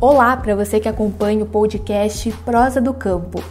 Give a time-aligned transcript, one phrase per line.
[0.00, 3.42] Olá para você que acompanha o podcast Prosa do Campo.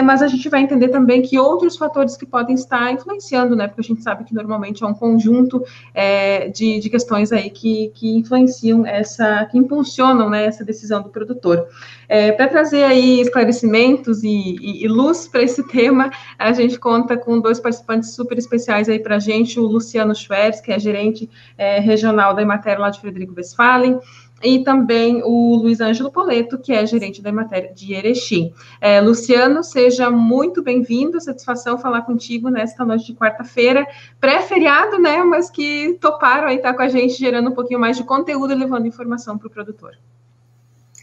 [0.05, 3.66] mas a gente vai entender também que outros fatores que podem estar influenciando, né?
[3.68, 7.91] Porque a gente sabe que normalmente é um conjunto é, de, de questões aí que,
[7.94, 11.66] que influenciam essa, que impulsionam né, essa decisão do produtor.
[12.08, 17.16] É, para trazer aí esclarecimentos e, e, e luz para esse tema, a gente conta
[17.16, 21.31] com dois participantes super especiais aí para a gente, o Luciano Schwerz, que é gerente
[21.56, 23.98] é, regional da Emater lá de Frederico Westphalen,
[24.42, 28.53] e também o Luiz Ângelo Poleto, que é gerente da matéria de Erechim.
[28.80, 33.86] É, Luciano, seja muito bem-vindo, satisfação falar contigo nesta noite de quarta-feira,
[34.20, 38.04] pré-feriado, né, mas que toparam aí estar com a gente, gerando um pouquinho mais de
[38.04, 39.92] conteúdo levando informação para o produtor.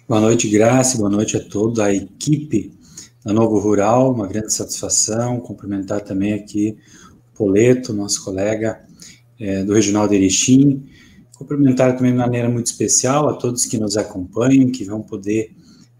[0.07, 2.73] Boa noite, Graça, boa noite a toda a equipe
[3.23, 6.77] da Novo Rural, uma grande satisfação, cumprimentar também aqui
[7.33, 8.81] o Poleto, nosso colega
[9.39, 10.83] é, do Regional de Erechim,
[11.39, 15.51] Cumprimentar também de maneira muito especial a todos que nos acompanham, que vão poder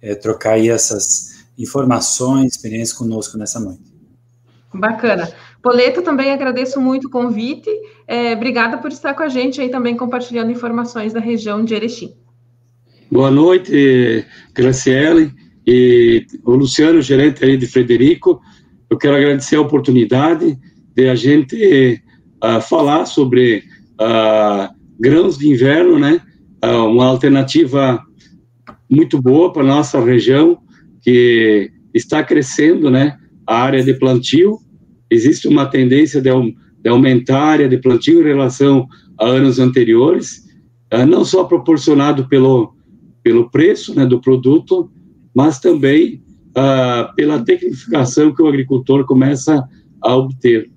[0.01, 3.79] é, trocar aí essas informações, experiências conosco nessa noite.
[4.73, 5.31] Bacana.
[5.63, 7.69] Poleto, também agradeço muito o convite.
[8.05, 12.13] É, obrigada por estar com a gente aí também compartilhando informações da região de Erechim.
[13.09, 15.33] Boa noite, Graciele
[15.65, 18.41] e o Luciano, gerente aí de Frederico.
[18.89, 20.59] Eu quero agradecer a oportunidade
[20.93, 22.03] de a gente
[22.43, 23.63] uh, falar sobre
[24.01, 26.21] uh, grãos de inverno, né?
[26.61, 28.03] Ah, uma alternativa
[28.89, 30.59] muito boa para nossa região,
[31.01, 33.17] que está crescendo, né?
[33.47, 34.57] A área de plantio.
[35.09, 38.87] Existe uma tendência de, de aumentar a área de plantio em relação
[39.19, 40.43] a anos anteriores,
[40.91, 42.73] ah, não só proporcionado pelo,
[43.23, 44.91] pelo preço né, do produto,
[45.35, 49.63] mas também uh, pela tecnificação que o agricultor começa
[50.01, 50.69] a obter.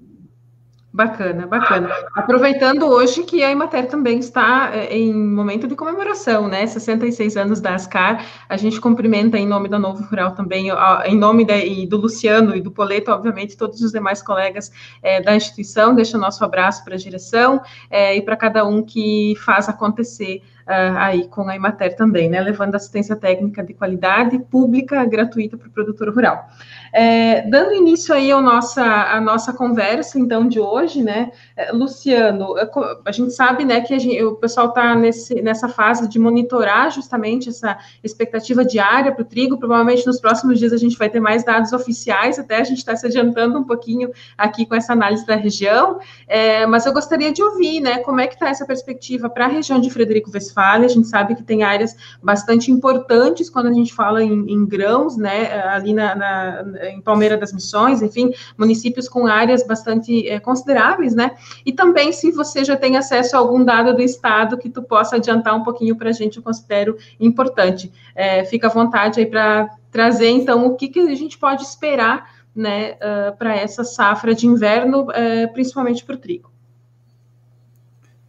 [0.92, 1.88] Bacana, bacana.
[2.14, 6.66] Aproveitando hoje que a Imater também está é, em momento de comemoração, né?
[6.66, 8.26] 66 anos da Ascar.
[8.46, 10.68] A gente cumprimenta em nome da Novo Rural também,
[11.06, 14.70] em nome de, do Luciano e do Poleto, obviamente, todos os demais colegas
[15.02, 15.94] é, da instituição.
[15.94, 20.42] Deixa o nosso abraço para a direção é, e para cada um que faz acontecer
[20.66, 22.40] uh, aí com a Imater também, né?
[22.40, 26.48] Levando assistência técnica de qualidade pública gratuita para o produtor rural.
[26.92, 32.54] É, dando início aí ao nossa, a nossa conversa, então, de hoje, né, é, Luciano,
[33.02, 34.94] a gente sabe, né, que gente, o pessoal está
[35.42, 40.70] nessa fase de monitorar justamente essa expectativa diária para o trigo, provavelmente nos próximos dias
[40.72, 44.10] a gente vai ter mais dados oficiais, até a gente está se adiantando um pouquinho
[44.36, 48.26] aqui com essa análise da região, é, mas eu gostaria de ouvir, né, como é
[48.26, 51.62] que está essa perspectiva para a região de Frederico Westphalia, a gente sabe que tem
[51.62, 57.00] áreas bastante importantes quando a gente fala em, em grãos, né, ali na, na em
[57.00, 61.32] Palmeira das Missões, enfim, municípios com áreas bastante é, consideráveis, né?
[61.64, 65.16] E também se você já tem acesso a algum dado do Estado que tu possa
[65.16, 67.92] adiantar um pouquinho para a gente, eu considero importante.
[68.14, 72.42] É, fica à vontade aí para trazer, então, o que, que a gente pode esperar,
[72.54, 76.50] né, uh, para essa safra de inverno, uh, principalmente para o trigo.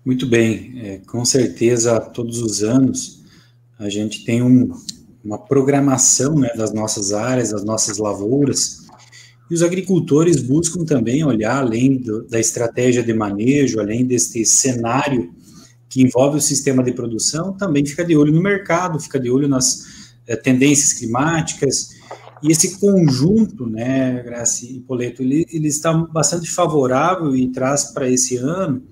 [0.05, 3.23] Muito bem, é, com certeza todos os anos
[3.79, 4.71] a gente tem um,
[5.23, 8.83] uma programação né, das nossas áreas, das nossas lavouras,
[9.49, 15.33] e os agricultores buscam também olhar além do, da estratégia de manejo, além deste cenário
[15.89, 19.47] que envolve o sistema de produção, também fica de olho no mercado, fica de olho
[19.47, 19.83] nas
[20.25, 21.89] é, tendências climáticas,
[22.43, 28.09] e esse conjunto, né, Graça e Poleto, ele, ele está bastante favorável e traz para
[28.09, 28.83] esse ano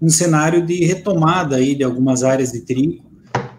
[0.00, 3.05] um cenário de retomada aí de algumas áreas de trigo.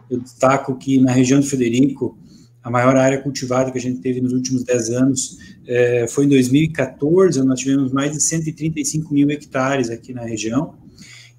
[0.10, 2.18] Eu destaco que na região de Federico,
[2.64, 6.30] a maior área cultivada que a gente teve nos últimos 10 anos é, foi em
[6.30, 10.76] 2014, nós tivemos mais de 135 mil hectares aqui na região,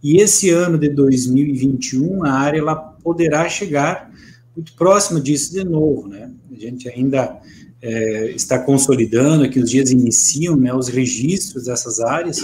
[0.03, 4.11] e esse ano de 2021, a área ela poderá chegar
[4.55, 6.31] muito próxima disso de novo, né?
[6.50, 7.41] A gente ainda
[7.81, 12.41] é, está consolidando, que os dias iniciam né, os registros dessas áreas,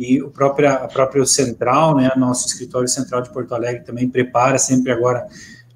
[0.00, 4.56] e o próprio, a própria central, né, nosso escritório central de Porto Alegre também prepara
[4.56, 5.26] sempre agora,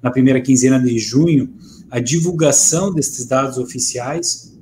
[0.01, 1.53] na primeira quinzena de junho,
[1.91, 4.57] a divulgação desses dados oficiais.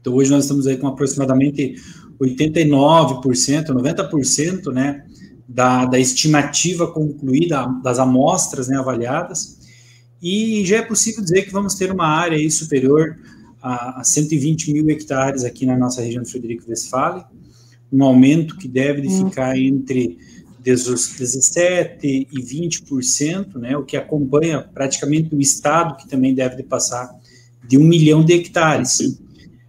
[0.00, 1.74] Então, hoje nós estamos aí com aproximadamente
[2.20, 5.04] 89%, 90%, né,
[5.48, 9.58] da, da estimativa concluída, das amostras, né, avaliadas,
[10.22, 13.18] e já é possível dizer que vamos ter uma área aí superior
[13.60, 17.24] a, a 120 mil hectares aqui na nossa região de Frederico Westphalen,
[17.92, 19.28] um aumento que deve uhum.
[19.28, 20.18] ficar entre
[20.64, 27.10] 17% e 20%, né, o que acompanha praticamente o estado, que também deve de passar
[27.66, 29.18] de um milhão de hectares.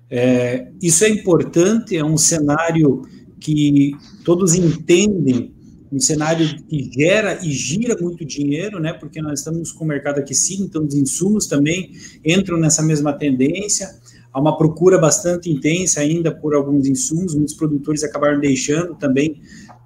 [0.10, 3.04] É, isso é importante, é um cenário
[3.40, 3.94] que
[4.26, 5.54] todos entendem,
[5.92, 10.20] um cenário que gera e gira muito dinheiro, né, porque nós estamos com o mercado
[10.20, 11.92] aquecido, então os insumos também
[12.24, 14.01] entram nessa mesma tendência,
[14.34, 19.42] há uma procura bastante intensa ainda por alguns insumos, muitos produtores acabaram deixando também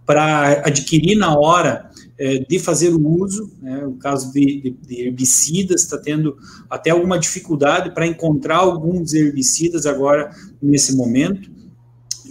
[0.06, 5.02] para adquirir na hora é, de fazer o uso, né, o caso de, de, de
[5.02, 6.38] herbicidas está tendo
[6.70, 10.30] até alguma dificuldade para encontrar alguns herbicidas agora
[10.62, 11.50] nesse momento,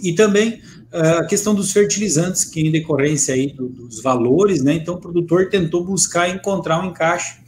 [0.01, 4.73] e também é, a questão dos fertilizantes, que em decorrência aí do, dos valores, né,
[4.73, 7.44] então o produtor tentou buscar encontrar um encaixe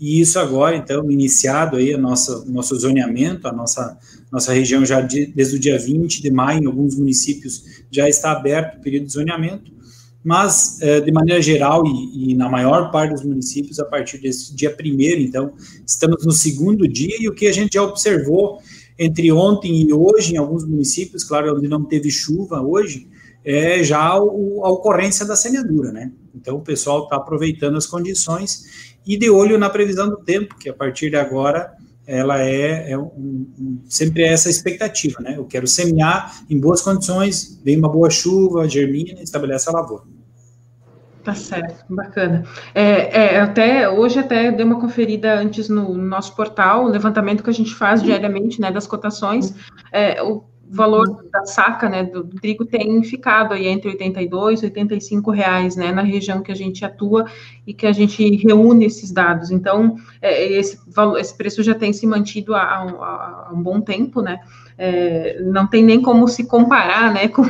[0.00, 3.98] e isso agora, então, iniciado aí a nossa, nosso zoneamento, a nossa,
[4.30, 8.30] nossa região já de, desde o dia 20 de maio, em alguns municípios já está
[8.30, 9.72] aberto o período de zoneamento,
[10.22, 14.54] mas é, de maneira geral e, e, na maior parte dos municípios a partir desse
[14.54, 15.52] dia primeiro, então,
[15.84, 18.60] estamos no segundo dia e o que a gente já observou
[18.96, 23.08] entre ontem e hoje em alguns municípios, claro, onde não teve chuva hoje,
[23.44, 26.12] é já o, a ocorrência da semeadura, né?
[26.34, 30.68] Então o pessoal está aproveitando as condições e de olho na previsão do tempo, que
[30.68, 31.72] a partir de agora
[32.06, 33.10] ela é, é um,
[33.58, 35.34] um, sempre é essa expectativa, né?
[35.36, 40.04] Eu quero semear em boas condições, vem uma boa chuva, germina, estabelece a lavoura.
[41.22, 42.44] Tá certo, bacana.
[42.74, 47.42] É, é, até hoje até dei uma conferida antes no, no nosso portal, o levantamento
[47.42, 49.54] que a gente faz diariamente, né, das cotações.
[49.92, 51.30] É, o o valor uhum.
[51.32, 55.92] da saca, né, do, do, trigo tem ficado aí entre 82 e 85 reais, né,
[55.92, 57.26] na região que a gente atua
[57.66, 59.50] e que a gente reúne esses dados.
[59.50, 63.80] Então, é, esse, valor, esse preço já tem se mantido há, há, há um bom
[63.80, 64.40] tempo, né,
[64.76, 67.48] é, não tem nem como se comparar, né, com,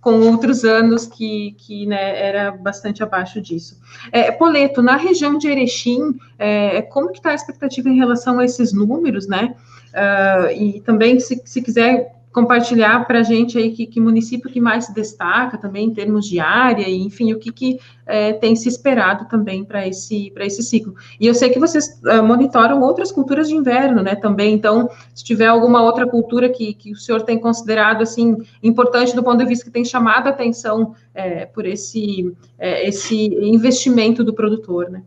[0.00, 3.80] com outros anos que, que né, era bastante abaixo disso.
[4.12, 8.44] É, Poleto, na região de Erechim, é, como que está a expectativa em relação a
[8.44, 9.54] esses números, né,
[9.90, 14.60] uh, e também, se, se quiser compartilhar para a gente aí que, que, município que
[14.60, 18.54] mais se destaca também em termos de área, e enfim, o que, que é, tem
[18.54, 20.94] se esperado também para esse, esse ciclo.
[21.18, 25.24] E eu sei que vocês uh, monitoram outras culturas de inverno, né, também, então, se
[25.24, 29.46] tiver alguma outra cultura que, que o senhor tem considerado, assim, importante do ponto de
[29.46, 35.02] vista que tem chamado a atenção é, por esse, é, esse investimento do produtor, né.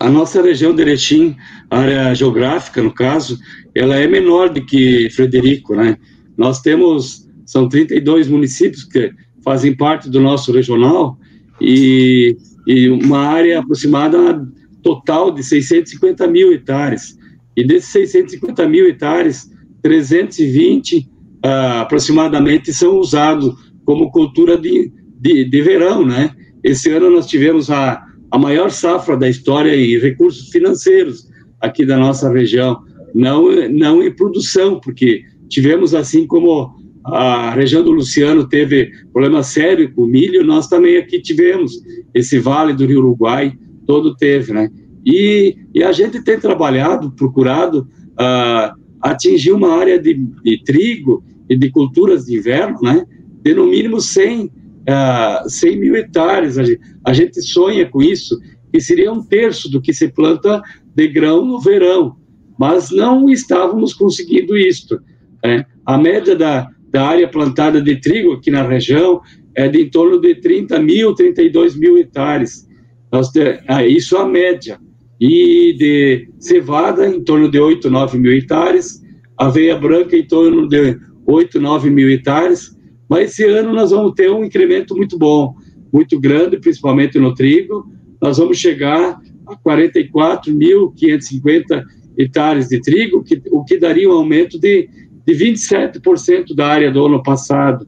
[0.00, 1.36] A nossa região de Erechim,
[1.70, 3.38] área geográfica, no caso,
[3.74, 5.96] ela é menor do que Frederico, né?
[6.36, 9.12] Nós temos, são 32 municípios que
[9.42, 11.18] fazem parte do nosso regional
[11.60, 12.36] e,
[12.66, 14.46] e uma área aproximada
[14.82, 17.18] total de 650 mil hectares.
[17.56, 19.50] E desses 650 mil hectares,
[19.82, 21.04] 320 uh,
[21.44, 26.34] ah, aproximadamente são usados como cultura de, de, de, verão, né?
[26.62, 31.28] Esse ano nós tivemos a, a maior safra da história em recursos financeiros
[31.60, 32.82] aqui da nossa região,
[33.14, 35.22] não, não em produção, porque
[35.54, 41.20] tivemos assim como a região do Luciano teve problema sério com milho, nós também aqui
[41.20, 41.72] tivemos
[42.12, 43.56] esse vale do Rio Uruguai,
[43.86, 44.68] todo teve, né?
[45.06, 51.56] E, e a gente tem trabalhado, procurado uh, atingir uma área de, de, trigo e
[51.56, 53.06] de culturas de inverno, né?
[53.42, 56.58] De no mínimo 100 uh, 100 mil hectares.
[56.58, 58.40] A gente, a gente sonha com isso,
[58.72, 60.60] que seria um terço do que se planta
[60.96, 62.16] de grão no verão,
[62.58, 64.98] mas não estávamos conseguindo isto.
[65.44, 65.66] Né?
[65.84, 69.20] A média da, da área plantada de trigo aqui na região
[69.54, 72.66] é de em torno de 30 mil, 32 mil hectares.
[73.12, 73.30] Nós,
[73.68, 74.80] ah, isso é a média.
[75.20, 79.00] E de cevada, em torno de 8, 9 mil hectares,
[79.38, 82.76] aveia branca, em torno de 8, 9 mil hectares.
[83.08, 85.54] Mas esse ano nós vamos ter um incremento muito bom,
[85.92, 87.86] muito grande, principalmente no trigo.
[88.20, 91.84] Nós vamos chegar a 44.550
[92.18, 94.88] hectares de trigo, que, o que daria um aumento de,
[95.26, 97.86] de 27% da área do ano passado.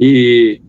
[0.00, 0.60] E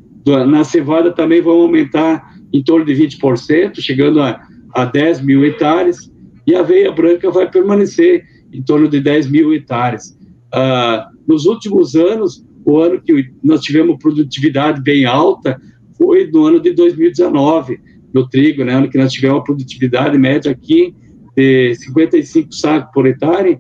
[0.48, 4.40] na cevada também vão aumentar em torno de 20%, chegando a,
[4.74, 6.12] a 10 mil hectares,
[6.46, 10.18] e a aveia branca vai permanecer em torno de 10 mil hectares.
[10.52, 15.60] Ah, nos últimos anos, o ano que nós tivemos produtividade bem alta
[15.98, 17.80] foi no ano de 2019,
[18.14, 20.96] no trigo, né, ano que nós tivemos uma produtividade média aqui
[21.36, 23.60] de 55 sacos por hectare,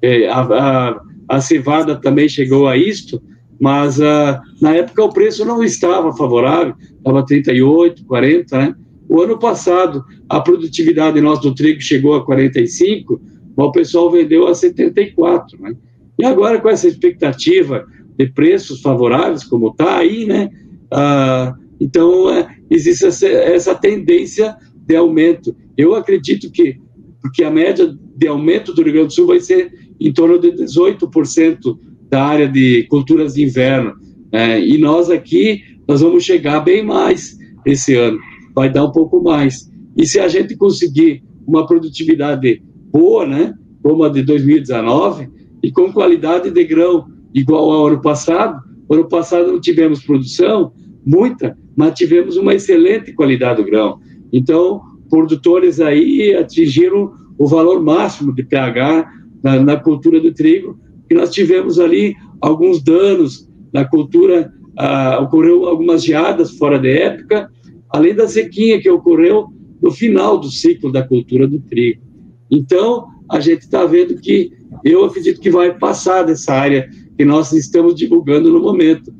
[0.00, 3.22] é, a, a, a cevada também chegou a isto,
[3.60, 8.74] mas uh, na época o preço não estava favorável, estava 38, 40, né?
[9.08, 13.20] O ano passado, a produtividade nossa do trigo chegou a 45,
[13.56, 15.76] mas o pessoal vendeu a 74, né?
[16.18, 17.86] E agora, com essa expectativa
[18.18, 20.50] de preços favoráveis, como está aí, né?
[20.92, 25.54] Uh, então, é, existe essa, essa tendência de aumento.
[25.76, 26.76] Eu acredito que,
[27.22, 30.52] porque a média de aumento do Rio Grande do Sul vai ser em torno de
[30.52, 31.78] 18%
[32.08, 33.94] da área de culturas de inverno.
[34.32, 34.64] Né?
[34.64, 38.18] E nós aqui, nós vamos chegar bem mais esse ano,
[38.54, 39.70] vai dar um pouco mais.
[39.96, 45.28] E se a gente conseguir uma produtividade boa, né, como a de 2019,
[45.62, 50.72] e com qualidade de grão igual ao ano passado, ano passado não tivemos produção,
[51.04, 54.00] muita, mas tivemos uma excelente qualidade do grão.
[54.32, 59.08] Então, produtores aí atingiram o valor máximo de pH
[59.42, 60.78] na, na cultura do trigo,
[61.08, 67.50] que nós tivemos ali alguns danos na cultura, ah, ocorreu algumas geadas fora de época,
[67.90, 69.48] além da sequinha que ocorreu
[69.80, 72.02] no final do ciclo da cultura do trigo.
[72.50, 74.52] Então, a gente está vendo que
[74.84, 79.12] eu acredito que vai passar dessa área que nós estamos divulgando no momento.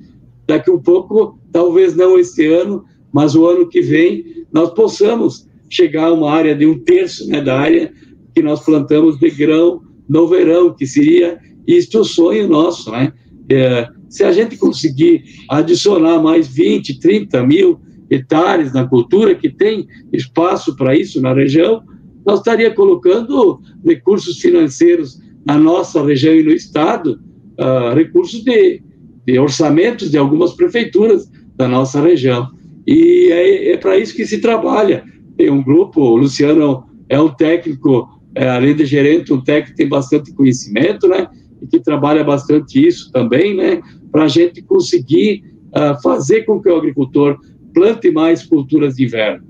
[0.47, 6.07] Daqui um pouco, talvez não este ano, mas o ano que vem, nós possamos chegar
[6.07, 7.93] a uma área de um terço né, da área
[8.35, 13.13] que nós plantamos de grão no verão, que seria isto o sonho nosso, né?
[13.49, 19.87] É, se a gente conseguir adicionar mais 20, 30 mil hectares na cultura, que tem
[20.13, 21.85] espaço para isso na região,
[22.27, 27.21] nós estaria colocando recursos financeiros na nossa região e no Estado,
[27.59, 28.83] uh, recursos de,
[29.25, 32.49] de, orçamentos de algumas prefeituras da nossa região.
[32.85, 35.05] E é, é para isso que se trabalha.
[35.37, 39.89] Tem um grupo, o Luciano é um técnico, é, além de gerente, um técnico tem
[39.89, 41.29] bastante conhecimento, né?
[41.61, 46.69] e que trabalha bastante isso também, né, para a gente conseguir uh, fazer com que
[46.69, 47.39] o agricultor
[47.75, 49.47] plante mais culturas de inverno.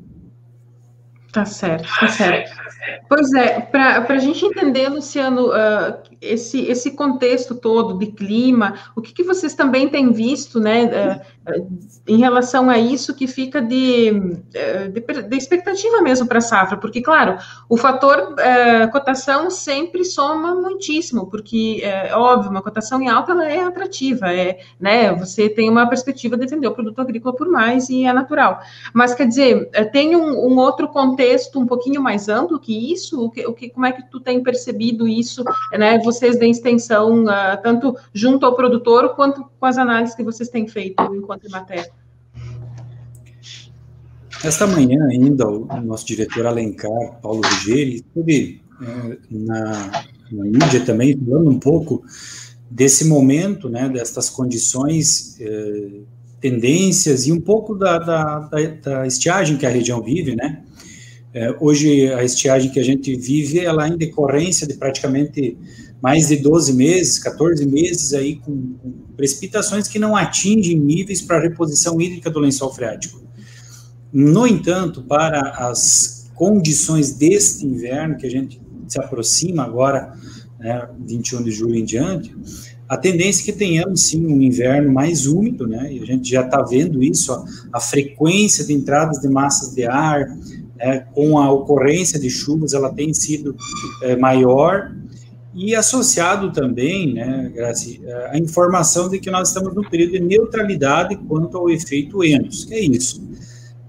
[1.33, 2.60] Tá certo, tá certo.
[3.09, 9.03] Pois é, para a gente entender, Luciano, uh, esse, esse contexto todo de clima, o
[9.03, 11.41] que, que vocês também têm visto, né, uh,
[12.07, 14.13] em relação a isso que fica de,
[14.93, 16.79] de, de expectativa mesmo para a safra?
[16.79, 17.37] Porque, claro,
[17.69, 23.51] o fator uh, cotação sempre soma muitíssimo, porque, é óbvio, uma cotação em alta ela
[23.51, 27.91] é atrativa, é, né, você tem uma perspectiva de vender o produto agrícola por mais
[27.91, 28.61] e é natural.
[28.95, 33.25] Mas, quer dizer, tem um, um outro contexto um pouquinho mais amplo que isso?
[33.25, 35.99] O que, o que, como é que tu tem percebido isso, né?
[35.99, 40.67] Vocês da extensão, uh, tanto junto ao produtor quanto com as análises que vocês têm
[40.67, 41.91] feito enquanto matéria?
[44.43, 49.91] Esta manhã ainda, o nosso diretor Alencar, Paulo Ruggeri, esteve é, na,
[50.33, 52.03] na mídia também falando um pouco
[52.71, 55.91] desse momento, né, destas condições, é,
[56.41, 60.63] tendências e um pouco da, da, da, da, estiagem que a região vive, né,
[61.33, 65.57] é, hoje, a estiagem que a gente vive, ela é em decorrência de praticamente
[66.03, 71.41] mais de 12 meses, 14 meses aí com, com precipitações que não atingem níveis para
[71.41, 73.23] reposição hídrica do lençol freático.
[74.13, 80.15] No entanto, para as condições deste inverno, que a gente se aproxima agora,
[80.59, 82.35] né, 21 de julho em diante,
[82.89, 86.41] a tendência é que tenhamos sim um inverno mais úmido, né, e a gente já
[86.41, 87.45] está vendo isso, a,
[87.75, 90.27] a frequência de entradas de massas de ar,
[90.81, 93.55] é, com a ocorrência de chuvas, ela tem sido
[94.03, 94.91] é, maior,
[95.55, 101.17] e associado também, né, Grazi, a informação de que nós estamos no período de neutralidade
[101.17, 103.21] quanto ao efeito Enos, que é isso.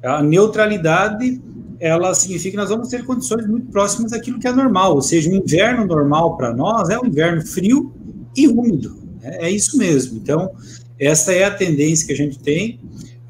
[0.03, 1.39] A neutralidade,
[1.79, 5.29] ela significa que nós vamos ter condições muito próximas daquilo que é normal, ou seja,
[5.29, 7.93] o inverno normal para nós é um inverno frio
[8.36, 9.38] e úmido, né?
[9.41, 10.17] é isso mesmo.
[10.17, 10.50] Então,
[11.00, 12.79] essa é a tendência que a gente tem,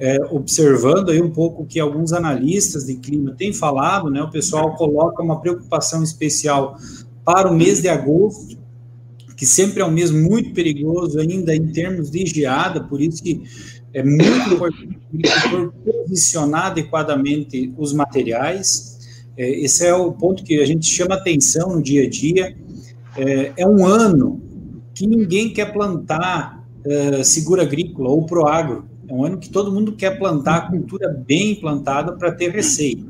[0.02, 4.76] é, observando aí um pouco que alguns analistas de clima têm falado, né, o pessoal
[4.76, 6.76] coloca uma preocupação especial
[7.24, 8.58] para o mês de agosto,
[9.38, 13.44] que sempre é um mês muito perigoso ainda em termos de geada, por isso que
[13.94, 15.00] é muito importante
[15.86, 18.98] posicionar adequadamente os materiais.
[19.38, 22.56] É, esse é o ponto que a gente chama atenção no dia a dia.
[23.16, 24.42] É, é um ano
[24.96, 28.90] que ninguém quer plantar é, seguro agrícola ou proagro.
[29.12, 33.04] É um ano que todo mundo quer plantar a cultura bem plantada para ter receita.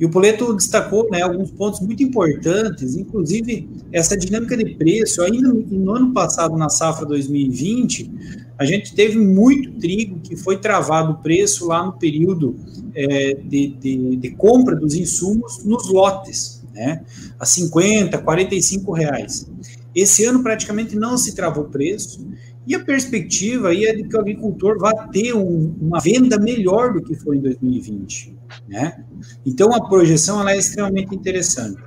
[0.00, 5.22] E o Poleto destacou né, alguns pontos muito importantes, inclusive essa dinâmica de preço.
[5.22, 8.10] Ainda no ano passado, na safra 2020,
[8.58, 12.56] a gente teve muito trigo que foi travado o preço lá no período
[12.92, 17.04] é, de, de, de, compra dos insumos nos lotes, né,
[17.38, 19.48] a 50, 45 reais.
[19.94, 22.26] Esse ano praticamente não se travou o preço,
[22.66, 26.92] e a perspectiva aí é de que o agricultor vá ter um, uma venda melhor
[26.92, 28.34] do que foi em 2020.
[28.68, 29.04] Né?
[29.44, 31.80] Então, a projeção ela é extremamente interessante.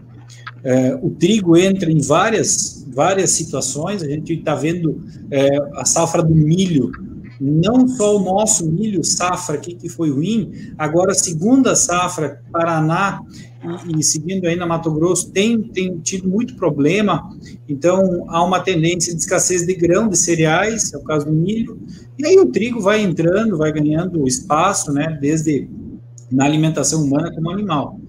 [0.64, 6.22] É, o trigo entra em várias, várias situações, a gente está vendo é, a safra
[6.22, 6.92] do milho,
[7.40, 13.22] não só o nosso milho safra aqui que foi ruim, agora a segunda safra, Paraná
[13.88, 17.30] e, e, seguindo aí na Mato Grosso, tem, tem tido muito problema,
[17.68, 21.80] então há uma tendência de escassez de grão, de cereais, é o caso do milho,
[22.18, 25.70] e aí o trigo vai entrando, vai ganhando espaço, né, desde
[26.32, 28.00] na alimentação humana como animal.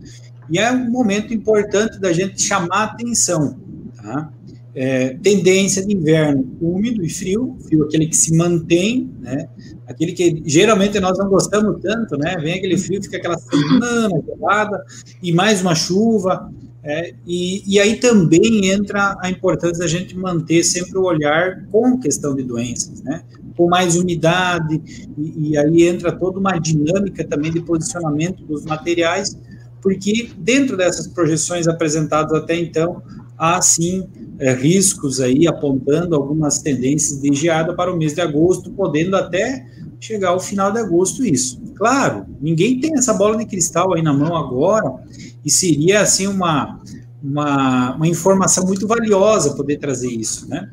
[0.51, 3.57] E é um momento importante da gente chamar atenção,
[3.97, 4.31] tá?
[4.75, 9.49] É, tendência de inverno úmido e frio, frio aquele que se mantém, né?
[9.87, 12.37] Aquele que geralmente nós não gostamos tanto, né?
[12.37, 14.85] Vem aquele frio, fica aquela semana gelada
[15.23, 16.53] e mais uma chuva.
[16.83, 21.99] É, e, e aí também entra a importância da gente manter sempre o olhar com
[21.99, 23.23] questão de doenças, né?
[23.61, 24.81] com mais umidade,
[25.19, 29.39] e, e aí entra toda uma dinâmica também de posicionamento dos materiais,
[29.83, 33.03] porque dentro dessas projeções apresentadas até então,
[33.41, 34.07] há sim
[34.39, 39.67] é, riscos aí apontando algumas tendências de geada para o mês de agosto, podendo até
[39.99, 41.59] chegar ao final de agosto isso.
[41.75, 44.93] Claro, ninguém tem essa bola de cristal aí na mão agora,
[45.43, 46.79] e seria assim uma,
[47.23, 50.71] uma, uma informação muito valiosa poder trazer isso, né?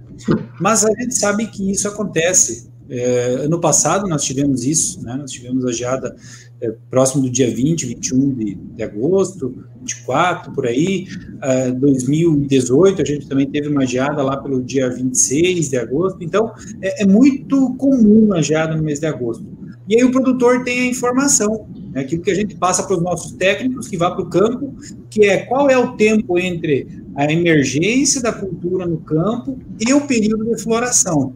[0.60, 5.16] Mas a gente sabe que isso acontece é, ano passado nós tivemos isso, né?
[5.16, 6.16] nós tivemos a geada
[6.62, 11.08] é, próximo do dia 20, 21 de, de agosto, 24, por aí.
[11.42, 16.18] É, 2018 a gente também teve uma geada lá pelo dia 26 de agosto.
[16.22, 19.46] Então, é, é muito comum a geada no mês de agosto.
[19.88, 23.02] E aí o produtor tem a informação, né, aquilo que a gente passa para os
[23.02, 24.76] nossos técnicos que vá para o campo,
[25.10, 30.06] que é qual é o tempo entre a emergência da cultura no campo e o
[30.06, 31.34] período de floração.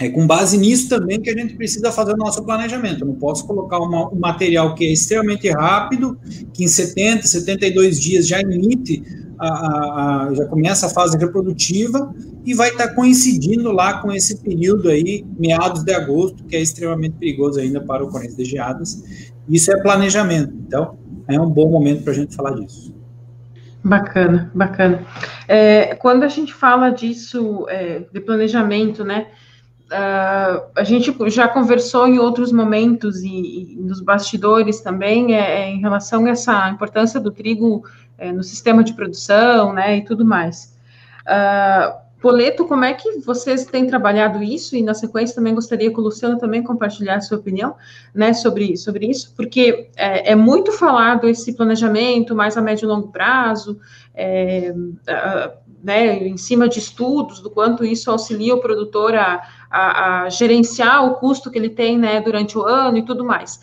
[0.00, 3.02] É com base nisso também que a gente precisa fazer o nosso planejamento.
[3.02, 6.18] Eu não posso colocar uma, um material que é extremamente rápido,
[6.54, 9.02] que em 70, 72 dias já emite,
[9.38, 9.48] a,
[10.28, 12.14] a, já começa a fase reprodutiva
[12.46, 16.62] e vai estar tá coincidindo lá com esse período aí, meados de agosto, que é
[16.62, 19.04] extremamente perigoso ainda para ocorrência de geadas.
[19.50, 20.54] Isso é planejamento.
[20.66, 22.94] Então, é um bom momento para a gente falar disso.
[23.84, 25.06] Bacana, bacana.
[25.46, 29.26] É, quando a gente fala disso, é, de planejamento, né?
[29.90, 35.68] Uh, a gente já conversou em outros momentos e, e nos bastidores também é, é,
[35.68, 37.82] em relação a essa importância do trigo
[38.16, 40.76] é, no sistema de produção, né, e tudo mais.
[41.22, 44.76] Uh, Poleto, como é que vocês têm trabalhado isso?
[44.76, 47.74] E na sequência também gostaria que o Luciano também compartilhasse sua opinião,
[48.14, 52.88] né, sobre, sobre isso, porque é, é muito falado esse planejamento mais a médio e
[52.88, 53.80] longo prazo,
[54.14, 60.24] é, uh, né, em cima de estudos do quanto isso auxilia o produtor a a,
[60.24, 63.60] a gerenciar o custo que ele tem né, durante o ano e tudo mais.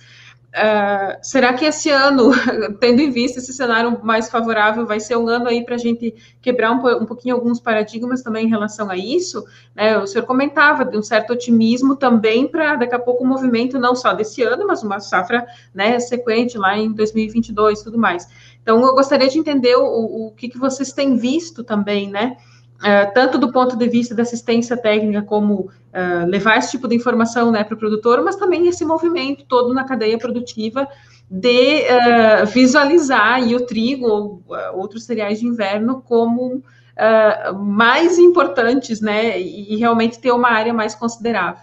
[0.48, 2.32] Uh, será que esse ano,
[2.80, 6.16] tendo em vista esse cenário mais favorável, vai ser um ano aí para a gente
[6.42, 9.46] quebrar um, um, pouquinho alguns paradigmas também em relação a isso?
[9.76, 9.98] Né?
[9.98, 13.78] O senhor comentava de um certo otimismo também para daqui a pouco o um movimento
[13.78, 18.28] não só desse ano, mas uma safra né, sequente lá em 2022 e tudo mais.
[18.68, 22.36] Então, eu gostaria de entender o, o que, que vocês têm visto também, né?
[22.82, 26.94] Uh, tanto do ponto de vista da assistência técnica, como uh, levar esse tipo de
[26.94, 30.86] informação né, para o produtor, mas também esse movimento todo na cadeia produtiva
[31.32, 36.62] de uh, visualizar o trigo ou outros cereais de inverno como
[37.56, 39.40] mais importantes, né?
[39.40, 41.62] E, e realmente ter uma área mais considerável.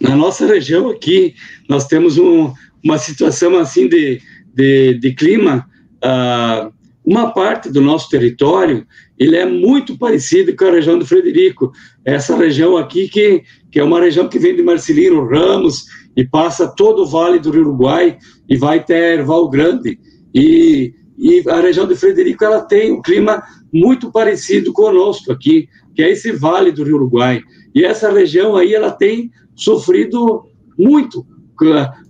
[0.00, 1.34] Na nossa região aqui,
[1.68, 4.22] nós temos um, uma situação assim de,
[4.54, 5.68] de, de clima.
[6.04, 6.72] Uh,
[7.04, 8.86] uma parte do nosso território
[9.18, 11.70] ele é muito parecido com a região do Frederico.
[12.04, 15.84] Essa região aqui que, que é uma região que vem de Marcelino Ramos
[16.16, 18.16] e passa todo o vale do Rio Uruguai
[18.48, 19.98] e vai até Erval Grande.
[20.34, 26.02] E, e a região de Frederico ela tem um clima muito parecido conosco aqui, que
[26.02, 27.42] é esse vale do Rio Uruguai.
[27.74, 30.46] E essa região aí ela tem sofrido
[30.78, 31.24] muito.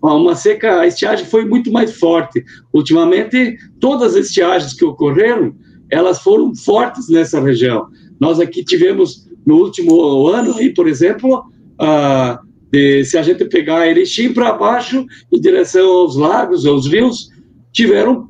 [0.02, 2.44] Uma seca, a estiagem foi muito mais forte.
[2.72, 5.54] Ultimamente, todas as estiagens que ocorreram,
[5.90, 7.86] elas foram fortes nessa região.
[8.20, 11.44] Nós aqui tivemos no último ano aí, por exemplo,
[11.78, 12.40] ah,
[12.74, 17.28] de, se a gente pegar Erechim para baixo, em direção aos lagos, aos rios,
[17.72, 18.28] tiveram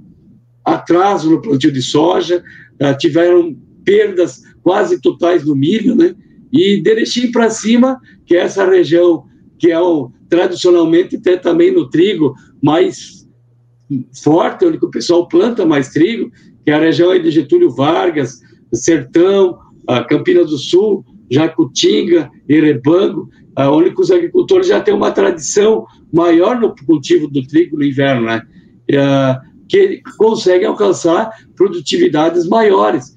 [0.63, 2.43] atraso no plantio de soja,
[2.83, 6.15] uh, tiveram perdas quase totais no milho, né?
[6.53, 9.25] E de Erechim para cima, que é essa região
[9.65, 13.27] que é o, tradicionalmente tem também no trigo mais
[14.23, 16.31] forte, onde o pessoal planta mais trigo,
[16.63, 18.43] que é a região de Getúlio Vargas,
[18.75, 26.61] Sertão, a Campina do Sul, Jacutinga, Erebango, onde os agricultores já têm uma tradição maior
[26.61, 28.43] no cultivo do trigo no inverno, né?
[29.67, 33.15] que conseguem alcançar produtividades maiores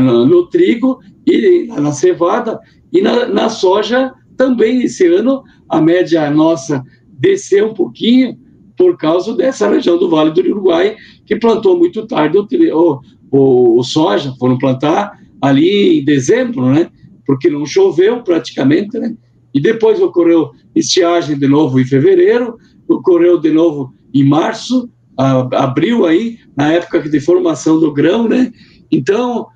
[0.00, 2.58] no, no, trigo e na cevada
[2.92, 6.82] e na soja também esse ano a média nossa
[7.18, 8.38] desceu um pouquinho
[8.76, 13.82] por causa dessa região do Vale do Uruguai que plantou muito tarde o, o, o
[13.82, 16.90] soja, foram plantar ali em dezembro, né?
[17.26, 19.14] Porque não choveu praticamente, né?
[19.52, 22.56] E depois ocorreu estiagem de novo em fevereiro,
[22.88, 28.52] ocorreu de novo em março, abril aí, na época de formação do grão, né?
[28.90, 29.46] Então,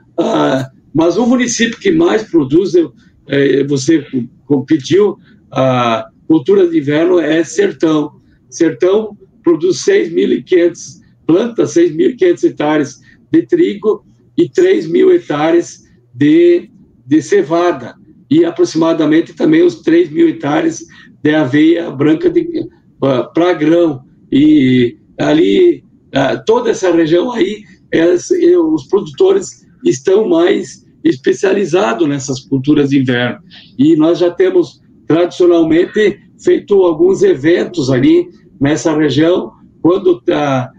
[0.98, 2.72] mas o município que mais produz,
[3.28, 4.04] é, você
[4.66, 5.16] pediu,
[5.48, 8.20] a cultura de inverno é Sertão.
[8.50, 14.04] Sertão produz 6.500 plantas, 6.500 hectares de trigo
[14.36, 16.68] e 3 mil hectares de,
[17.06, 17.94] de cevada
[18.28, 20.84] e aproximadamente também os 3 mil hectares
[21.22, 22.28] de aveia branca
[23.32, 24.02] para grão.
[24.32, 25.84] E ali,
[26.44, 27.62] toda essa região aí,
[28.72, 33.38] os produtores estão mais especializados nessas culturas de inverno.
[33.78, 38.28] E nós já temos, tradicionalmente, feito alguns eventos ali
[38.60, 40.70] nessa região, quando tá,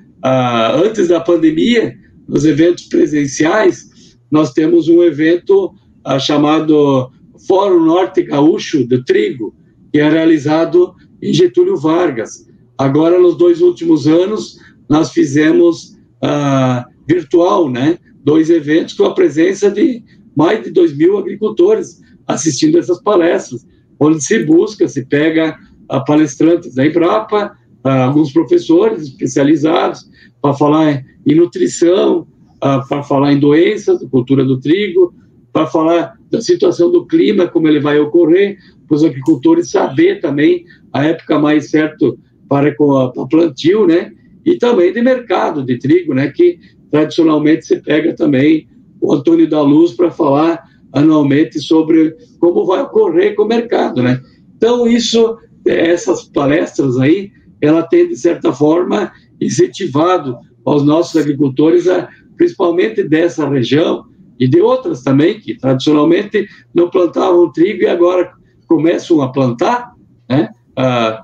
[0.84, 1.95] antes da pandemia,
[2.27, 5.73] nos eventos presenciais, nós temos um evento
[6.19, 7.12] chamado
[7.47, 9.55] Fórum Norte Gaúcho do Trigo,
[9.91, 12.47] que é realizado em Getúlio Vargas.
[12.77, 17.97] Agora, nos dois últimos anos, nós fizemos uh, virtual, né?
[18.23, 20.03] Dois eventos com a presença de
[20.36, 23.67] mais de 2 mil agricultores assistindo essas palestras,
[23.99, 25.58] onde se busca, se pega
[26.05, 30.10] palestrantes da Embrapa, alguns professores especializados
[30.41, 32.27] para falar em nutrição,
[32.60, 35.13] para falar em doenças, cultura do trigo,
[35.51, 40.65] para falar da situação do clima, como ele vai ocorrer, para os agricultores saber também
[40.93, 42.13] a época mais certa
[42.47, 44.12] para o plantio, né?
[44.45, 46.29] E também de mercado de trigo, né?
[46.29, 46.60] Que
[46.91, 48.67] tradicionalmente se pega também
[49.02, 54.21] o Antônio da Luz para falar anualmente sobre como vai ocorrer com o mercado, né?
[54.58, 62.10] Então isso, essas palestras aí, ela tem de certa forma incentivado aos nossos agricultores, a,
[62.36, 64.06] principalmente dessa região,
[64.39, 68.32] e de outras também, que tradicionalmente não plantavam trigo e agora
[68.67, 69.91] começam a plantar,
[70.30, 70.49] né?
[70.78, 71.21] Ah,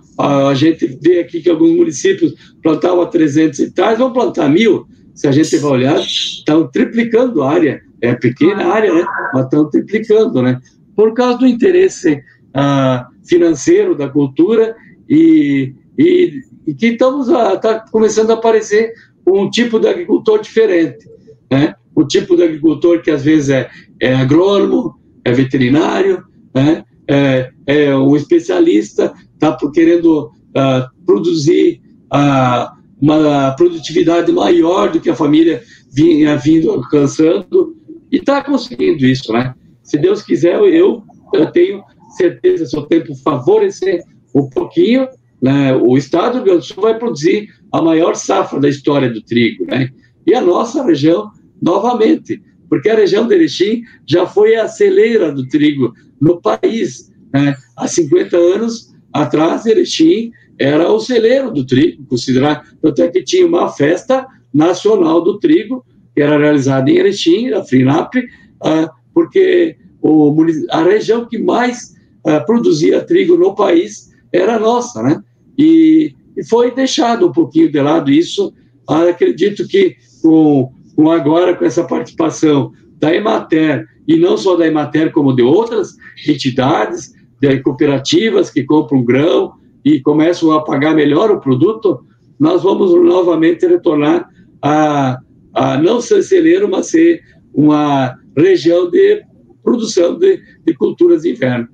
[0.49, 4.86] a gente vê aqui que alguns municípios plantavam 300 hectares, vão plantar mil.
[5.15, 7.82] Se a gente vai olhar, estão triplicando a área.
[8.01, 9.06] É pequena área, né?
[9.34, 10.62] Mas estão triplicando, né?
[10.95, 12.21] Por causa do interesse
[12.54, 14.75] ah, financeiro da cultura
[15.10, 18.93] e, e, e que estamos está começando a aparecer
[19.28, 21.10] um tipo de agricultor diferente,
[21.51, 21.75] né?
[21.95, 26.23] o tipo de agricultor que às vezes é, é agrônomo, é veterinário,
[26.54, 26.84] né?
[27.08, 31.82] é, é um especialista, está querendo uh, produzir
[32.13, 35.61] uh, uma produtividade maior do que a família
[35.93, 37.75] vinha vindo alcançando
[38.11, 39.53] e está conseguindo isso, né?
[39.83, 41.83] Se Deus quiser, eu, eu tenho
[42.17, 44.01] certeza, se o tempo favorecer
[44.33, 45.07] um pouquinho,
[45.39, 49.09] né, o estado do Rio Grande do Sul vai produzir a maior safra da história
[49.09, 49.89] do trigo, né?
[50.25, 51.29] E a nossa região
[51.61, 57.11] novamente, porque a região de Erechim já foi a celeira do trigo no país.
[57.31, 57.55] Né?
[57.77, 63.45] Há 50 anos atrás, Erechim era o celeiro do trigo, considerar, tanto é que tinha
[63.45, 70.33] uma festa nacional do trigo que era realizada em Erechim, a Frinap, uh, porque o,
[70.69, 71.93] a região que mais
[72.25, 75.21] uh, produzia trigo no país era nossa, né?
[75.57, 78.53] E, e foi deixado um pouquinho de lado isso.
[78.89, 84.65] Uh, acredito que com, com agora, com essa participação da Emater, e não só da
[84.65, 89.53] Emater, como de outras entidades, de cooperativas que compram grão
[89.85, 92.03] e começam a pagar melhor o produto,
[92.39, 94.27] nós vamos novamente retornar
[94.61, 95.19] a,
[95.53, 97.21] a não ser celeiro, mas ser
[97.53, 99.23] uma região de
[99.63, 101.69] produção de, de culturas de inverno.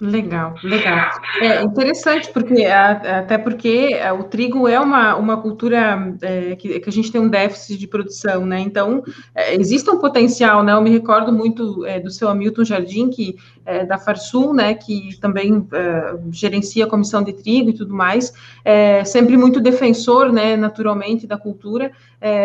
[0.00, 1.10] Legal, legal.
[1.42, 6.88] É interessante, porque até porque é, o trigo é uma, uma cultura é, que, que,
[6.88, 8.60] a gente tem um déficit de produção, né?
[8.60, 9.02] Então,
[9.34, 10.72] é, existe um potencial, né?
[10.72, 14.72] Eu me recordo muito é, do seu Hamilton Jardim, que é, da Farsul, né?
[14.74, 18.32] Que também é, gerencia a comissão de trigo e tudo mais,
[19.04, 20.56] sempre muito defensor, né?
[20.56, 21.90] Naturalmente, da cultura,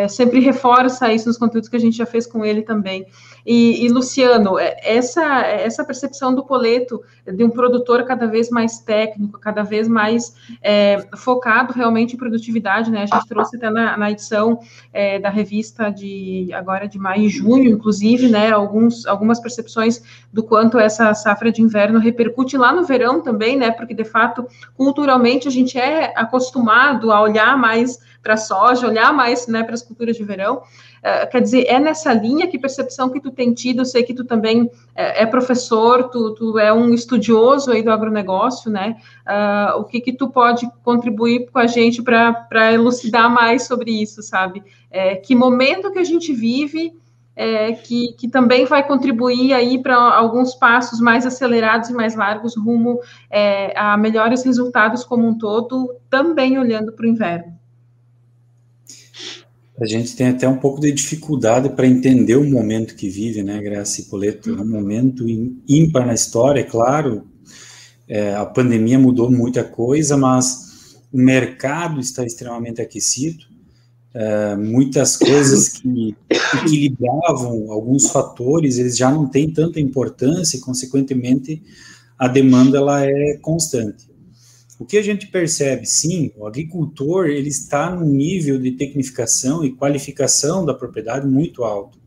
[0.09, 3.05] sempre reforça isso nos conteúdos que a gente já fez com ele também.
[3.45, 8.79] E, e Luciano, essa, essa percepção do Poleto de de um produtor cada vez mais
[8.79, 13.03] técnico, cada vez mais é, focado realmente em produtividade, né?
[13.03, 14.59] A gente trouxe até na, na edição
[14.93, 18.51] é, da revista de agora de maio e junho, inclusive, né?
[18.51, 23.71] Alguns, algumas percepções do quanto essa safra de inverno repercute lá no verão também, né?
[23.71, 29.13] Porque de fato, culturalmente, a gente é acostumado a olhar mais para a soja, olhar
[29.13, 30.63] mais né, para as culturas de verão.
[31.03, 34.13] Uh, quer dizer, é nessa linha que percepção que tu tem tido, eu sei que
[34.13, 38.95] tu também é, é professor, tu, tu, é um estudioso aí do agronegócio, né?
[39.27, 44.23] Uh, o que que tu pode contribuir com a gente para elucidar mais sobre isso,
[44.23, 44.63] sabe?
[44.89, 46.93] É, que momento que a gente vive
[47.35, 52.55] é, que, que, também vai contribuir aí para alguns passos mais acelerados e mais largos
[52.55, 52.99] rumo
[53.75, 57.62] a melhores resultados como um todo, também olhando para o inverno.
[59.83, 63.61] A gente tem até um pouco de dificuldade para entender o momento que vive, né,
[63.61, 64.49] Graça e Poleto?
[64.49, 65.25] É um momento
[65.67, 67.27] ímpar na história, é claro.
[68.07, 73.43] É, a pandemia mudou muita coisa, mas o mercado está extremamente aquecido.
[74.13, 81.61] É, muitas coisas que equilibravam alguns fatores, eles já não têm tanta importância e, consequentemente,
[82.17, 84.12] a demanda ela é constante.
[84.83, 89.71] O que a gente percebe, sim, o agricultor ele está num nível de tecnificação e
[89.71, 91.97] qualificação da propriedade muito alto.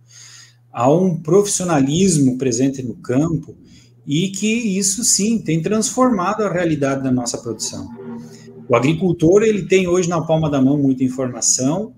[0.71, 3.57] Há um profissionalismo presente no campo
[4.07, 7.89] e que isso sim tem transformado a realidade da nossa produção.
[8.69, 11.95] O agricultor ele tem hoje na palma da mão muita informação,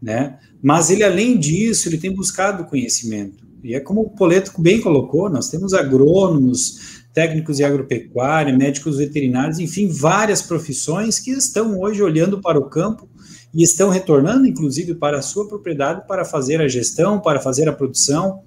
[0.00, 0.38] né?
[0.62, 3.44] Mas ele além disso ele tem buscado conhecimento.
[3.62, 9.58] E é como o Poleto bem colocou, nós temos agrônomos, técnicos de agropecuária, médicos veterinários,
[9.58, 13.08] enfim, várias profissões que estão hoje olhando para o campo
[13.54, 17.72] e estão retornando, inclusive, para a sua propriedade para fazer a gestão, para fazer a
[17.72, 18.40] produção.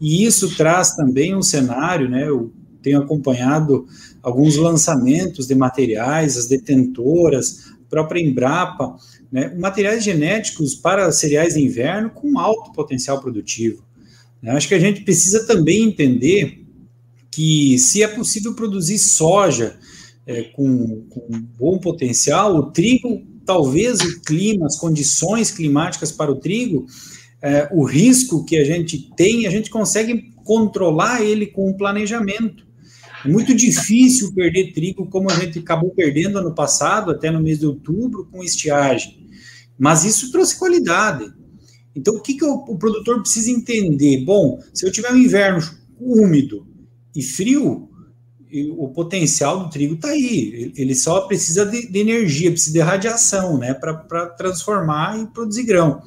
[0.00, 2.26] E isso traz também um cenário, né?
[2.26, 3.86] Eu tenho acompanhado
[4.22, 8.96] alguns lançamentos de materiais, as detentoras, a própria Embrapa,
[9.30, 9.54] né?
[9.58, 13.84] Materiais genéticos para cereais de inverno com alto potencial produtivo.
[14.42, 16.64] Eu acho que a gente precisa também entender
[17.30, 19.78] que se é possível produzir soja
[20.26, 21.26] é, com, com
[21.58, 26.86] bom potencial, o trigo, talvez o clima, as condições climáticas para o trigo,
[27.40, 32.66] é, o risco que a gente tem, a gente consegue controlar ele com um planejamento.
[33.24, 37.58] É muito difícil perder trigo como a gente acabou perdendo ano passado, até no mês
[37.58, 39.26] de outubro, com estiagem.
[39.78, 41.32] Mas isso trouxe qualidade.
[41.94, 44.24] Então, o que, que o, o produtor precisa entender?
[44.24, 45.60] Bom, se eu tiver um inverno
[46.00, 46.66] úmido,
[47.14, 47.88] e frio,
[48.76, 50.72] o potencial do trigo está aí.
[50.76, 56.02] Ele só precisa de, de, energia, precisa de radiação, né, para transformar e produzir grão.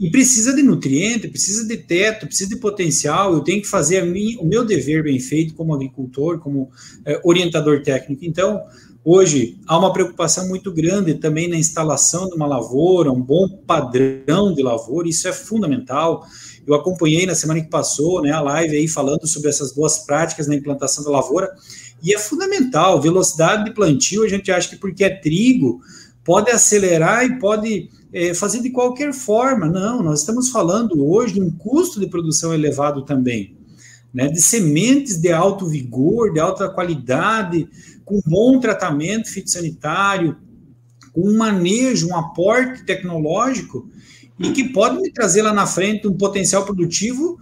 [0.00, 3.32] E precisa de nutriente, precisa de teto, precisa de potencial.
[3.32, 4.04] Eu tenho que fazer
[4.38, 6.70] o meu dever bem feito como agricultor, como
[7.04, 8.24] é, orientador técnico.
[8.24, 8.62] Então,
[9.04, 14.54] hoje há uma preocupação muito grande também na instalação de uma lavoura, um bom padrão
[14.54, 15.08] de lavoura.
[15.08, 16.24] Isso é fundamental.
[16.68, 20.46] Eu acompanhei na semana que passou, né, a live aí falando sobre essas boas práticas
[20.46, 21.50] na implantação da lavoura,
[22.02, 25.80] e é fundamental, velocidade de plantio, a gente acha que porque é trigo,
[26.22, 29.66] pode acelerar e pode é, fazer de qualquer forma.
[29.66, 33.56] Não, nós estamos falando hoje de um custo de produção elevado também,
[34.12, 37.66] né, de sementes de alto vigor, de alta qualidade,
[38.04, 40.36] com bom tratamento fitossanitário,
[41.14, 43.88] com um manejo, um aporte tecnológico
[44.38, 47.38] e que pode me trazer lá na frente um potencial produtivo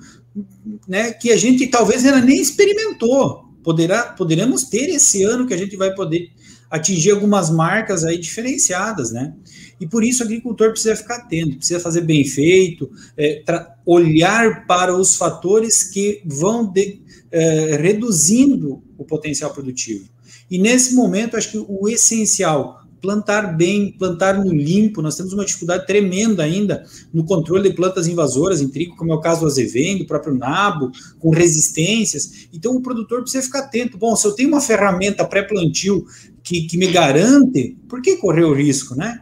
[0.86, 3.44] né, que a gente talvez ainda nem experimentou.
[3.62, 6.30] Poderá, poderemos ter esse ano que a gente vai poder
[6.70, 9.34] atingir algumas marcas aí diferenciadas, né?
[9.80, 13.42] E por isso o agricultor precisa ficar atento, precisa fazer bem feito, é,
[13.84, 20.08] olhar para os fatores que vão de, é, reduzindo o potencial produtivo.
[20.50, 25.00] E nesse momento, acho que o essencial, plantar bem, plantar no limpo.
[25.00, 29.14] Nós temos uma dificuldade tremenda ainda no controle de plantas invasoras em trigo, como é
[29.14, 30.90] o caso do azevém, do próprio nabo,
[31.20, 32.48] com resistências.
[32.52, 33.96] Então o produtor precisa ficar atento.
[33.96, 36.04] Bom, se eu tenho uma ferramenta pré-plantio
[36.42, 39.20] que, que me garante, por que correr o risco, né?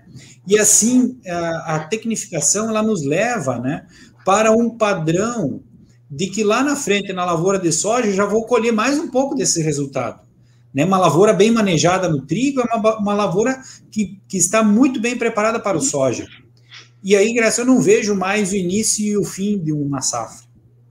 [0.49, 3.87] E assim, a, a tecnificação, ela nos leva, né,
[4.25, 5.63] para um padrão
[6.11, 9.09] de que lá na frente, na lavoura de soja, eu já vou colher mais um
[9.09, 10.25] pouco desse resultado.
[10.75, 10.85] Né?
[10.85, 15.17] Uma lavoura bem manejada no trigo é uma, uma lavoura que, que está muito bem
[15.17, 16.27] preparada para o soja.
[17.03, 20.45] E aí, Graça, eu não vejo mais o início e o fim de uma safra.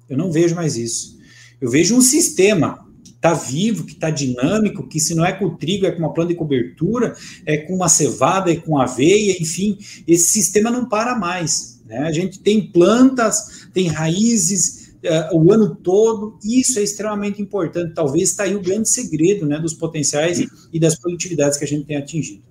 [0.07, 1.17] Eu não vejo mais isso.
[1.59, 5.45] Eu vejo um sistema que está vivo, que está dinâmico, que se não é com
[5.45, 7.15] o trigo, é com uma planta de cobertura,
[7.45, 11.81] é com uma cevada, é com aveia, enfim, esse sistema não para mais.
[11.85, 11.97] Né?
[11.99, 17.93] A gente tem plantas, tem raízes, uh, o ano todo, isso é extremamente importante.
[17.93, 21.85] Talvez está aí o grande segredo né, dos potenciais e das produtividades que a gente
[21.85, 22.43] tem atingido.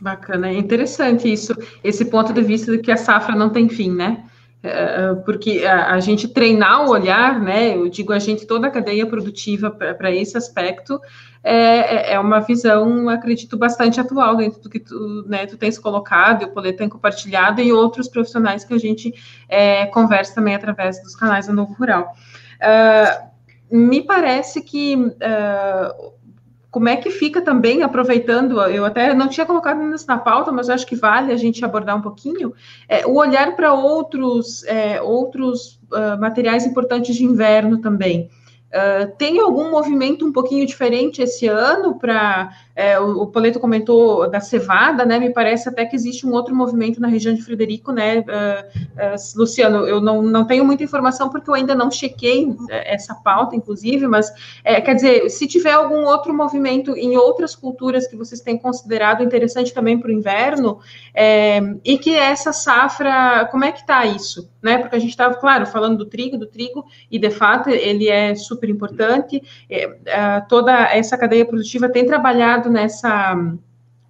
[0.00, 3.92] Bacana, é interessante isso, esse ponto de vista de que a safra não tem fim,
[3.92, 4.24] né?
[4.62, 7.76] É, é, porque a, a, gente treinar o olhar, né?
[7.76, 11.00] Eu digo a gente toda a cadeia produtiva para esse aspecto
[11.42, 15.78] é, é, é uma visão, acredito, bastante atual dentro do que tu, né, tu tens
[15.78, 19.14] colocado, o Polê tem compartilhado, e outros profissionais que a gente
[19.48, 22.12] é, conversa também através dos canais do Novo Rural.
[22.60, 23.28] Uh,
[23.70, 26.12] me parece que uh,
[26.70, 30.68] como é que fica também, aproveitando, eu até não tinha colocado isso na pauta, mas
[30.68, 32.52] acho que vale a gente abordar um pouquinho,
[32.88, 38.28] é, o olhar para outros, é, outros uh, materiais importantes de inverno também.
[38.68, 44.30] Uh, tem algum movimento um pouquinho diferente esse ano para é, o, o Poleto comentou
[44.30, 45.18] da cevada, né?
[45.18, 48.20] Me parece até que existe um outro movimento na região de Frederico, né?
[48.20, 52.94] Uh, uh, Luciano, eu não, não tenho muita informação porque eu ainda não chequei é,
[52.94, 58.06] essa pauta, inclusive, mas é, quer dizer, se tiver algum outro movimento em outras culturas
[58.06, 60.78] que vocês têm considerado interessante também para o inverno,
[61.12, 64.48] é, e que essa safra, como é que está isso?
[64.62, 64.78] Né?
[64.78, 68.36] Porque a gente estava, claro, falando do trigo, do trigo, e de fato ele é
[68.36, 69.42] super importante.
[69.68, 73.34] É, toda essa cadeia produtiva tem trabalhado nessa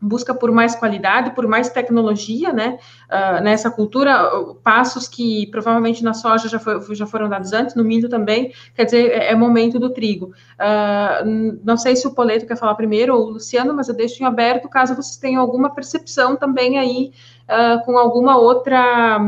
[0.01, 2.79] busca por mais qualidade, por mais tecnologia, né,
[3.11, 4.31] uh, nessa cultura,
[4.63, 8.85] passos que provavelmente na soja já, foi, já foram dados antes, no milho também, quer
[8.85, 10.33] dizer, é, é momento do trigo.
[10.55, 14.23] Uh, não sei se o Poleto quer falar primeiro, ou o Luciano, mas eu deixo
[14.23, 17.13] em aberto, caso vocês tenham alguma percepção também aí,
[17.49, 19.19] uh, com alguma outra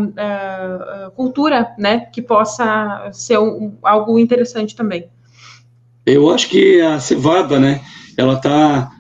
[1.17, 5.09] cultura, né, que possa ser um, algo interessante também.
[6.07, 7.81] Eu acho que a cevada, né,
[8.17, 8.91] ela está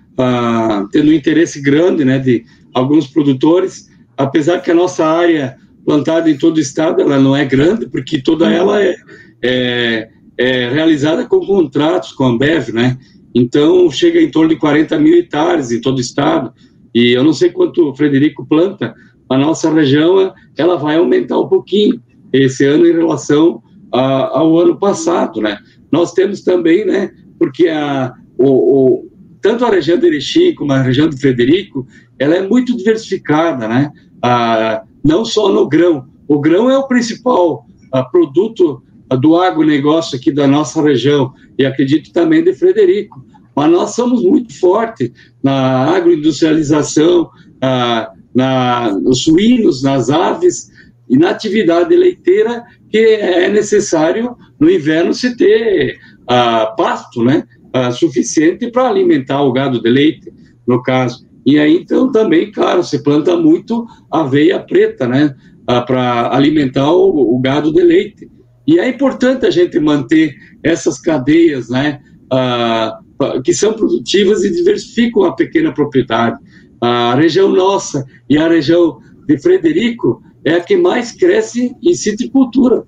[0.92, 6.36] Tendo um interesse grande né, de alguns produtores, apesar que a nossa área plantada em
[6.36, 8.50] todo o estado ela não é grande, porque toda uhum.
[8.50, 8.96] ela é,
[9.42, 12.98] é, é realizada com contratos com a Ambev, né?
[13.34, 16.52] Então, chega em torno de 40 mil hectares em todo o estado,
[16.94, 18.94] e eu não sei quanto o Frederico planta,
[19.28, 22.02] a nossa região ela vai aumentar um pouquinho
[22.32, 25.58] esse ano em relação a, ao ano passado, né?
[25.90, 29.08] Nós temos também, né, porque a, o,
[29.40, 31.86] tanto a região de Erechim como a região de Frederico,
[32.18, 33.90] ela é muito diversificada, né?
[34.22, 36.06] Ah, não só no grão.
[36.28, 41.64] O grão é o principal ah, produto ah, do agronegócio aqui da nossa região, e
[41.64, 43.24] acredito também de Frederico.
[43.56, 45.10] Mas nós somos muito fortes
[45.42, 50.70] na agroindustrialização, ah, na, nos suínos, nas aves
[51.08, 55.98] e na atividade leiteira, que é necessário no inverno se ter
[56.28, 57.44] ah, pasto, né?
[57.76, 60.32] Uh, suficiente para alimentar o gado de leite,
[60.66, 61.26] no caso.
[61.44, 67.36] E aí, então, também, claro, se planta muito aveia preta, né, uh, para alimentar o,
[67.36, 68.30] o, gado de leite.
[68.66, 72.00] E é importante a gente manter essas cadeias, né,
[72.32, 76.38] uh, que são produtivas e diversificam a pequena propriedade.
[76.80, 82.84] A região nossa e a região de Frederico é a que mais cresce em citricultura.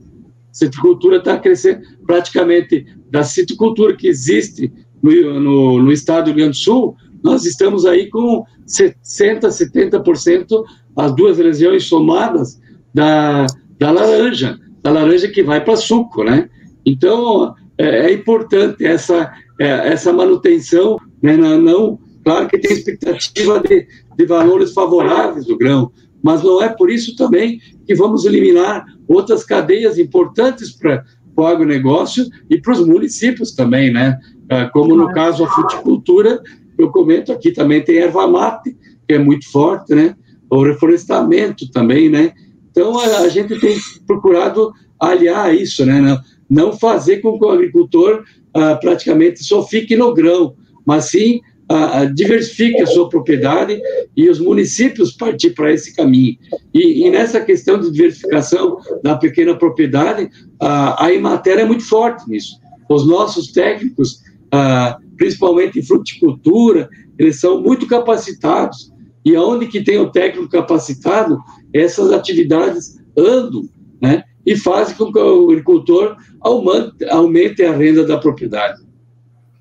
[0.50, 4.72] Citricultura está crescendo praticamente da citicultura que existe
[5.02, 10.64] no, no, no, estado do Rio Grande do Sul, nós estamos aí com 60%, 70%
[10.96, 12.58] as duas regiões somadas
[12.92, 13.46] da,
[13.78, 16.48] da laranja, da laranja que vai para suco, né?
[16.86, 19.30] Então, é, é importante essa,
[19.60, 21.36] é, essa manutenção, né?
[21.36, 23.86] não, não, claro que tem expectativa de,
[24.16, 29.44] de valores favoráveis do grão, mas não é por isso também que vamos eliminar outras
[29.44, 31.04] cadeias importantes para
[31.36, 34.18] o agronegócio e para os municípios também, né?
[34.48, 36.42] Ah, como no caso a fruticultura,
[36.78, 38.76] eu comento aqui também tem erva mate,
[39.06, 40.14] que é muito forte, né?
[40.50, 42.32] O reflorestamento também, né?
[42.70, 43.76] Então, a, gente tem
[44.06, 46.18] procurado aliar isso, né?
[46.48, 48.24] Não fazer com que o agricultor
[48.54, 50.54] ah, praticamente só fique no grão,
[50.84, 51.40] mas sim
[51.72, 53.80] ah, diversifique a sua propriedade
[54.14, 56.36] e os municípios partir para esse caminho.
[56.74, 60.28] E, e, nessa questão de diversificação da pequena propriedade,
[60.60, 62.60] ah, a Imater é muito forte nisso.
[62.90, 68.92] Os nossos técnicos, ah, principalmente em fruticultura, eles são muito capacitados.
[69.24, 71.38] E aonde que tem o técnico capacitado,
[71.72, 73.68] essas atividades andam,
[74.00, 74.24] né?
[74.44, 78.82] E fazem com que o agricultor aumente, aumente a renda da propriedade.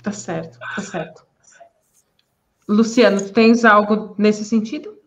[0.01, 1.30] Tá certo, tá certo.
[2.71, 5.01] Luciano, tens algo nesse sentido?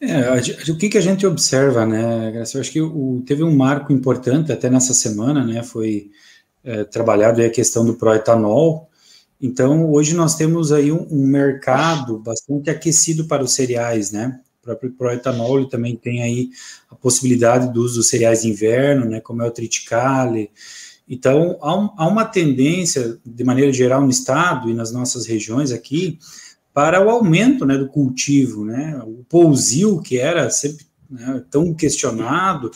[0.00, 0.32] É,
[0.70, 2.56] o que, que a gente observa, né, Graça?
[2.56, 5.62] Eu acho que o, teve um marco importante até nessa semana, né?
[5.62, 6.10] Foi
[6.64, 8.90] é, trabalhado a questão do proetanol.
[9.40, 14.40] Então, hoje nós temos aí um, um, mercado bastante aquecido para os cereais, né?
[14.60, 16.50] O próprio proetanol também tem aí
[16.90, 19.20] a possibilidade do uso dos cereais de inverno, né?
[19.20, 20.50] Como é o triticale.
[21.08, 25.70] Então, há, um, há uma tendência, de maneira geral, no estado e nas nossas regiões
[25.70, 26.18] aqui,
[26.72, 28.64] para o aumento né, do cultivo.
[28.64, 29.00] Né?
[29.04, 32.70] O pousio, que era sempre né, tão questionado,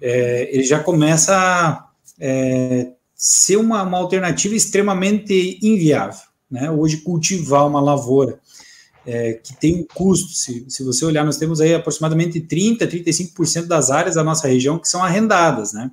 [0.00, 1.88] é, ele já começa a
[2.18, 6.26] é, ser uma, uma, alternativa extremamente inviável.
[6.50, 6.70] Né?
[6.70, 8.38] Hoje, cultivar uma lavoura
[9.06, 13.66] é, que tem um custo, se, se você olhar, nós temos aí aproximadamente 30%, 35%
[13.66, 15.90] das áreas da nossa região que são arrendadas, né?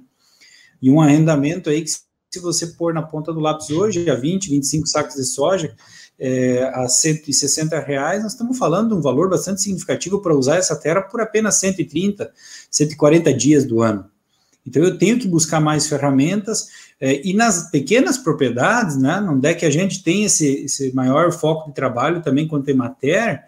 [0.81, 4.49] E um arrendamento aí que, se você pôr na ponta do lápis hoje, a 20,
[4.49, 5.75] 25 sacos de soja,
[6.19, 10.75] é, a 160 reais, nós estamos falando de um valor bastante significativo para usar essa
[10.75, 12.31] terra por apenas 130,
[12.69, 14.05] 140 dias do ano.
[14.65, 16.67] Então eu tenho que buscar mais ferramentas
[16.99, 21.31] é, e nas pequenas propriedades, né, não é que a gente tem esse, esse maior
[21.31, 23.43] foco de trabalho também quanto tem matéria,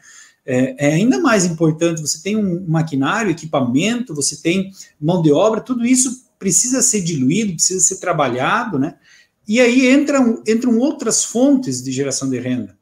[0.45, 2.01] é, é, ainda mais importante.
[2.01, 7.53] Você tem um maquinário, equipamento, você tem mão de obra, tudo isso precisa ser diluído,
[7.53, 8.95] precisa ser trabalhado, né?
[9.51, 12.73] E aí entram, entram outras fontes de geração de renda.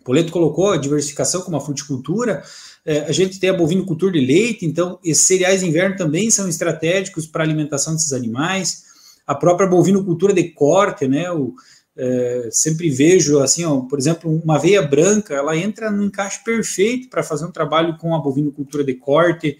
[0.00, 2.42] O Poleto colocou a diversificação como a fruticultura,
[2.84, 6.48] é, a gente tem a bovinocultura de leite, então esses cereais de inverno também são
[6.48, 8.82] estratégicos para a alimentação desses animais,
[9.24, 11.54] a própria bovinocultura de corte, né, o,
[11.96, 17.08] é, sempre vejo assim, ó, por exemplo, uma aveia branca, ela entra no encaixe perfeito
[17.08, 19.56] para fazer um trabalho com a bovinocultura de corte,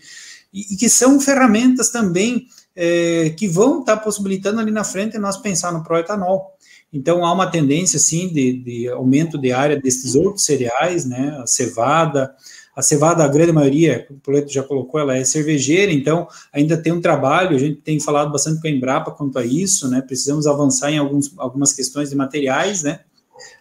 [0.52, 2.48] e, e que são ferramentas também
[2.82, 6.56] é, que vão estar tá possibilitando ali na frente nós pensar no proetanol.
[6.90, 11.38] Então há uma tendência sim de, de, aumento de área desses outros cereais, né?
[11.42, 12.34] A cevada,
[12.74, 16.90] a cevada, a grande maioria, o Poleto já colocou, ela é cervejeira, então ainda tem
[16.90, 20.00] um trabalho, a gente tem falado bastante com a Embrapa quanto a isso, né?
[20.00, 23.00] Precisamos avançar em alguns, algumas questões de materiais, né?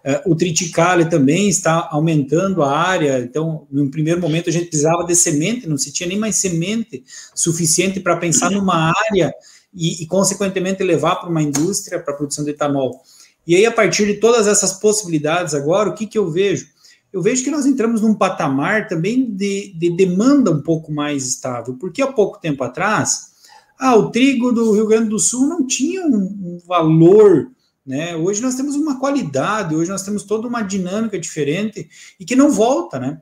[0.05, 5.03] Uh, o triticale também está aumentando a área, então, no primeiro momento, a gente precisava
[5.03, 7.03] de semente, não se tinha nem mais semente
[7.36, 9.34] suficiente para pensar numa área
[9.73, 13.01] e, e consequentemente, levar para uma indústria para a produção de etanol.
[13.45, 16.67] E aí, a partir de todas essas possibilidades, agora, o que, que eu vejo?
[17.11, 21.75] Eu vejo que nós entramos num patamar também de, de demanda um pouco mais estável,
[21.80, 23.30] porque há pouco tempo atrás,
[23.80, 27.49] ah, o trigo do Rio Grande do Sul não tinha um, um valor
[27.89, 28.15] né?
[28.15, 32.51] Hoje nós temos uma qualidade, hoje nós temos toda uma dinâmica diferente e que não
[32.51, 33.19] volta, né?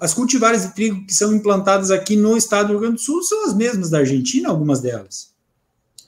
[0.00, 3.22] As cultivares de trigo que são implantadas aqui no estado do Rio Grande do Sul
[3.22, 5.34] são as mesmas da Argentina, algumas delas.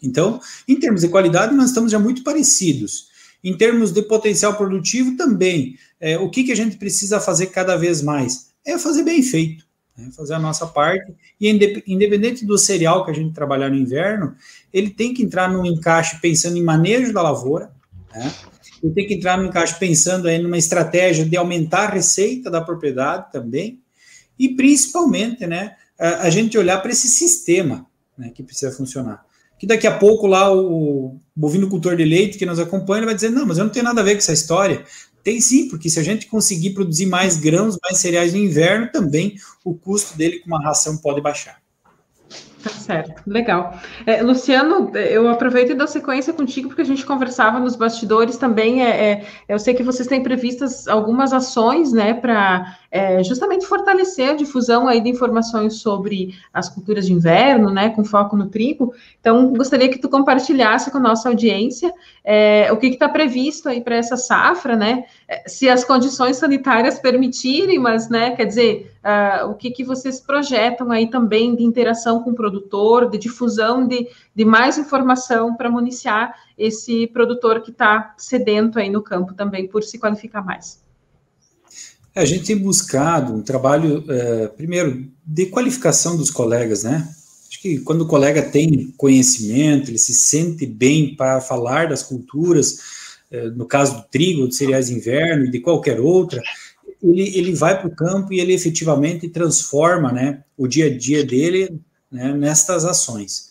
[0.02, 3.08] Então, em termos de qualidade, nós estamos já muito parecidos.
[3.44, 5.78] Em termos de potencial produtivo, também.
[6.00, 8.46] É, o que, que a gente precisa fazer cada vez mais?
[8.64, 9.65] É fazer bem feito
[9.96, 11.14] né, fazer a nossa parte.
[11.40, 14.34] E independente do cereal que a gente trabalhar no inverno,
[14.72, 17.70] ele tem que entrar no encaixe pensando em manejo da lavoura,
[18.14, 18.32] né?
[18.82, 22.60] ele tem que entrar no encaixe pensando aí numa estratégia de aumentar a receita da
[22.60, 23.80] propriedade também,
[24.38, 27.86] e principalmente, né, a, gente olhar para esse sistema
[28.16, 29.24] né, que precisa funcionar.
[29.58, 33.30] Que daqui a pouco lá o bovino cultor de leite que nos acompanha vai dizer:
[33.30, 34.84] não, mas eu não tenho nada a ver com essa história.
[35.26, 39.34] Tem sim, porque se a gente conseguir produzir mais grãos, mais cereais no inverno, também
[39.64, 41.60] o custo dele com uma ração pode baixar.
[42.62, 43.76] Tá certo, legal.
[44.06, 48.84] É, Luciano, eu aproveito e dou sequência contigo, porque a gente conversava nos bastidores também.
[48.84, 54.30] É, é eu sei que vocês têm previstas algumas ações, né, para é, justamente fortalecer
[54.30, 58.94] a difusão aí de informações sobre as culturas de inverno, né, com foco no trigo.
[59.20, 61.92] Então, gostaria que tu compartilhasse com a nossa audiência
[62.24, 66.98] é, o que está previsto aí para essa safra, né, é, se as condições sanitárias
[66.98, 72.22] permitirem, mas, né, quer dizer, uh, o que, que vocês projetam aí também de interação
[72.22, 78.14] com o produtor, de difusão de, de mais informação para municiar esse produtor que está
[78.16, 80.85] sedento aí no campo também por se qualificar mais.
[82.16, 87.06] É, a gente tem buscado um trabalho, é, primeiro, de qualificação dos colegas, né?
[87.46, 92.78] Acho que quando o colega tem conhecimento, ele se sente bem para falar das culturas,
[93.30, 96.42] é, no caso do trigo, de cereais de inverno e de qualquer outra,
[97.02, 101.22] ele, ele vai para o campo e ele efetivamente transforma né, o dia a dia
[101.22, 101.78] dele
[102.10, 103.50] né, nestas ações.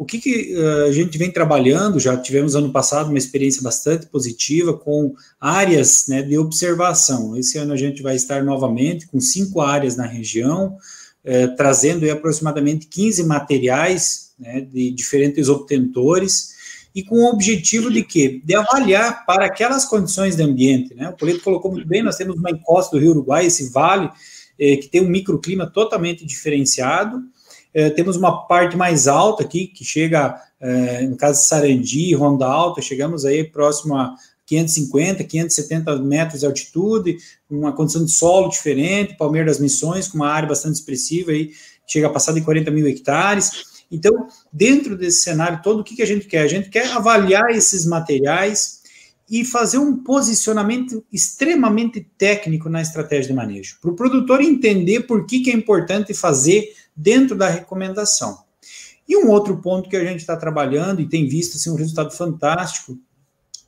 [0.00, 4.06] O que, que uh, a gente vem trabalhando, já tivemos ano passado uma experiência bastante
[4.06, 7.36] positiva com áreas né, de observação.
[7.36, 10.78] Esse ano a gente vai estar novamente com cinco áreas na região,
[11.22, 16.54] eh, trazendo aproximadamente 15 materiais né, de diferentes obtentores,
[16.94, 18.40] e com o objetivo de quê?
[18.42, 20.94] De avaliar para aquelas condições de ambiente.
[20.94, 21.10] Né?
[21.10, 24.08] O Poleto colocou muito bem, nós temos uma encosta do Rio Uruguai, esse vale,
[24.58, 27.22] eh, que tem um microclima totalmente diferenciado,
[27.72, 32.46] é, temos uma parte mais alta aqui, que chega, é, no caso de Sarandi, Ronda
[32.46, 34.14] Alta, chegamos aí próximo a
[34.46, 37.18] 550, 570 metros de altitude,
[37.48, 41.52] uma condição de solo diferente, Palmeira das Missões, com uma área bastante expressiva, aí,
[41.86, 43.84] chega a passar de 40 mil hectares.
[43.90, 46.42] Então, dentro desse cenário todo, o que, que a gente quer?
[46.42, 48.80] A gente quer avaliar esses materiais
[49.30, 55.24] e fazer um posicionamento extremamente técnico na estratégia de manejo, para o produtor entender por
[55.24, 58.38] que, que é importante fazer dentro da recomendação.
[59.08, 62.12] E um outro ponto que a gente está trabalhando e tem visto assim, um resultado
[62.12, 62.96] fantástico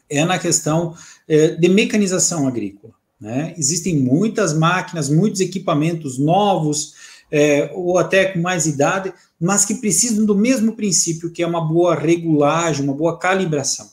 [0.09, 0.95] é na questão
[1.27, 2.95] é, de mecanização agrícola.
[3.21, 3.55] Né?
[3.57, 6.95] Existem muitas máquinas, muitos equipamentos novos,
[7.31, 11.61] é, ou até com mais idade, mas que precisam do mesmo princípio, que é uma
[11.61, 13.91] boa regulagem, uma boa calibração.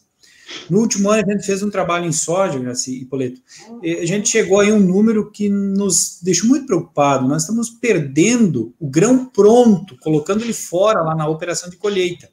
[0.70, 3.41] No último ano, a gente fez um trabalho em soja, Graci e Poleto.
[3.84, 7.28] A gente chegou aí um número que nos deixou muito preocupado.
[7.28, 12.30] Nós estamos perdendo o grão pronto, colocando ele fora lá na operação de colheita.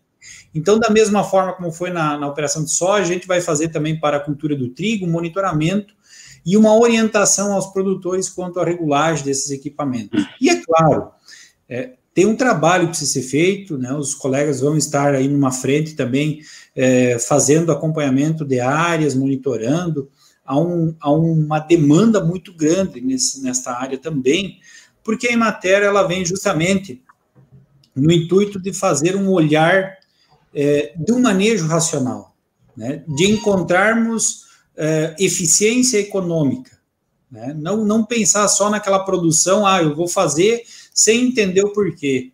[0.54, 3.68] Então, da mesma forma como foi na, na operação de soja, a gente vai fazer
[3.68, 5.94] também para a cultura do trigo, monitoramento
[6.44, 10.24] e uma orientação aos produtores quanto à regulagem desses equipamentos.
[10.40, 11.10] E é claro,
[11.68, 13.92] é, tem um trabalho que precisa ser feito, né?
[13.92, 16.40] Os colegas vão estar aí numa frente também
[16.74, 20.08] é, fazendo acompanhamento de áreas, monitorando.
[20.42, 24.60] Há, um, há uma demanda muito grande nesse, nessa área também,
[25.04, 27.02] porque a Emater ela vem justamente
[27.94, 29.98] no intuito de fazer um olhar
[30.54, 32.34] é, de um manejo racional,
[32.74, 33.04] né?
[33.06, 36.78] de encontrarmos é, eficiência econômica.
[37.30, 37.54] Né?
[37.58, 40.62] Não, não pensar só naquela produção, ah, eu vou fazer
[40.96, 42.32] sem entender o porquê.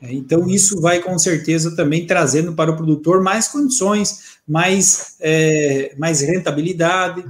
[0.00, 5.94] É, então, isso vai com certeza também trazendo para o produtor mais condições, mais, é,
[5.98, 7.24] mais rentabilidade.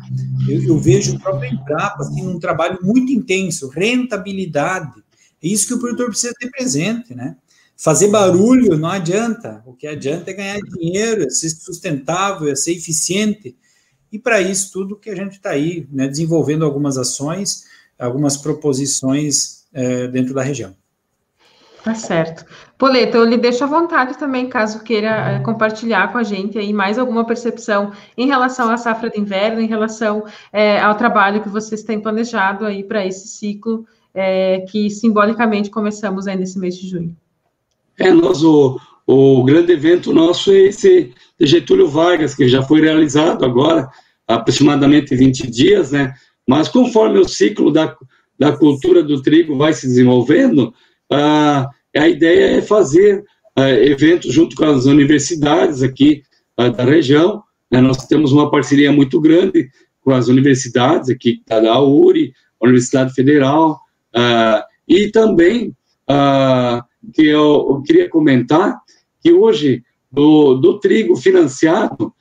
[0.46, 5.02] Eu, eu, vejo o próprio Embrapa assim, um trabalho muito intenso, rentabilidade.
[5.42, 7.36] É isso que o produtor precisa ter presente, né?
[7.76, 9.62] Fazer barulho não adianta.
[9.66, 13.56] O que adianta é ganhar dinheiro, é ser sustentável, é ser eficiente.
[14.12, 17.64] E para isso, tudo que a gente está aí, né, desenvolvendo algumas ações,
[17.98, 20.74] algumas proposições é, dentro da região.
[21.84, 22.46] Tá certo.
[22.78, 26.72] Poleto, eu lhe deixo à vontade também, caso queira é, compartilhar com a gente aí
[26.72, 31.48] mais alguma percepção em relação à safra de inverno, em relação é, ao trabalho que
[31.50, 36.88] vocês têm planejado aí para esse ciclo é, que simbolicamente começamos aí nesse mês de
[36.88, 37.14] junho.
[37.98, 42.80] É, nós, o, o grande evento nosso é esse de Getúlio Vargas, que já foi
[42.80, 43.90] realizado agora,
[44.26, 46.14] há aproximadamente 20 dias, né?
[46.48, 47.94] Mas conforme o ciclo da,
[48.38, 50.74] da cultura do trigo vai se desenvolvendo,
[51.10, 53.24] ah, a ideia é fazer
[53.56, 56.22] ah, eventos junto com as universidades aqui
[56.56, 57.42] ah, da região.
[57.70, 57.80] Né?
[57.80, 59.68] Nós temos uma parceria muito grande
[60.00, 63.78] com as universidades aqui, da URI, Universidade Federal,
[64.14, 65.74] ah, e também
[66.08, 68.78] ah, que eu, eu, queria comentar
[69.22, 72.12] que hoje do, do trigo financiado,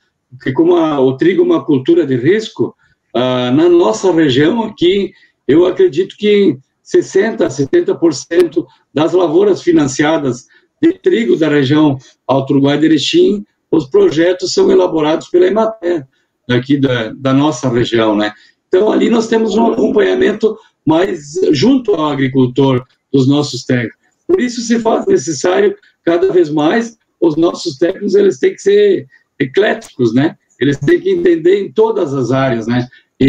[0.42, 2.74] que como a, o trigo é uma cultura de risco,
[3.14, 5.12] ah, na nossa região aqui
[5.46, 10.46] eu acredito que 60%, 70% das lavouras financiadas
[10.82, 16.06] de trigo da região Alto Uruguai de Erechim, os projetos são elaborados pela Emater,
[16.50, 18.32] aqui da, da nossa região, né?
[18.68, 23.98] Então, ali nós temos um acompanhamento mais junto ao agricultor dos nossos técnicos.
[24.26, 29.06] Por isso se faz necessário, cada vez mais, os nossos técnicos, eles têm que ser
[29.38, 30.36] ecléticos, né?
[30.60, 32.86] Eles têm que entender em todas as áreas, né?
[33.20, 33.26] E,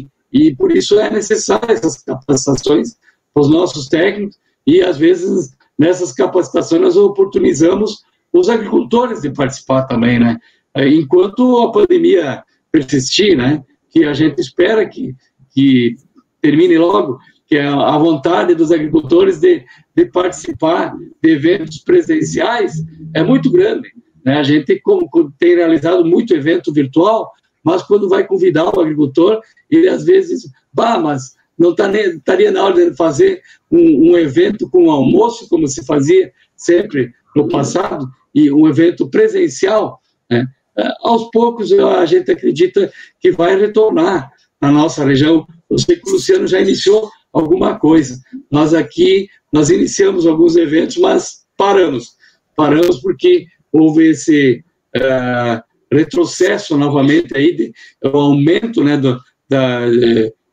[0.00, 2.96] e e por isso é necessário essas capacitações
[3.32, 8.02] para os nossos técnicos e às vezes nessas capacitações nós oportunizamos
[8.32, 10.38] os agricultores de participar também, né?
[10.76, 13.64] Enquanto a pandemia persistir, né?
[13.90, 15.14] Que a gente espera que,
[15.50, 15.96] que
[16.40, 19.64] termine logo, que é a vontade dos agricultores de,
[19.96, 23.88] de participar de eventos presenciais é muito grande.
[24.24, 24.36] Né?
[24.36, 25.08] A gente como,
[25.38, 27.32] tem realizado muito evento virtual,
[27.68, 32.64] mas quando vai convidar o agricultor, ele às vezes, bah, mas não tá estaria na
[32.64, 38.08] hora de fazer um, um, evento com um almoço, como se fazia sempre no passado,
[38.34, 40.00] e um evento presencial,
[40.30, 40.46] né?
[40.78, 42.90] É, aos poucos a gente acredita
[43.20, 45.46] que vai retornar na nossa região.
[45.68, 48.18] Eu sei que o Luciano já iniciou alguma coisa.
[48.50, 52.16] Nós aqui, nós iniciamos alguns eventos, mas paramos.
[52.56, 54.64] Paramos porque houve esse
[54.96, 57.72] uh, retrocesso novamente aí, de,
[58.04, 59.18] o aumento né, do,
[59.48, 59.80] da,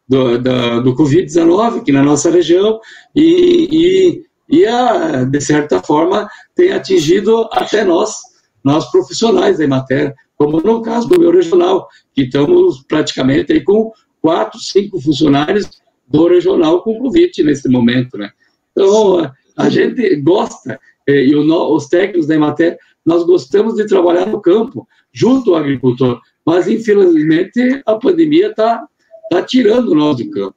[0.08, 2.80] do, da, do Covid-19 aqui na nossa região
[3.16, 8.16] e, e, e a, de certa forma, tem atingido até nós,
[8.64, 13.92] nós profissionais da matéria, como no caso do meu regional, que estamos praticamente aí com
[14.22, 15.70] quatro, cinco funcionários
[16.08, 18.30] do regional com Covid nesse momento, né?
[18.72, 24.42] Então, a gente gosta, eh, e os técnicos da Emater, nós gostamos de trabalhar no
[24.42, 28.86] campo, junto ao agricultor, mas infelizmente a pandemia está
[29.32, 30.56] tá tirando nós do campo.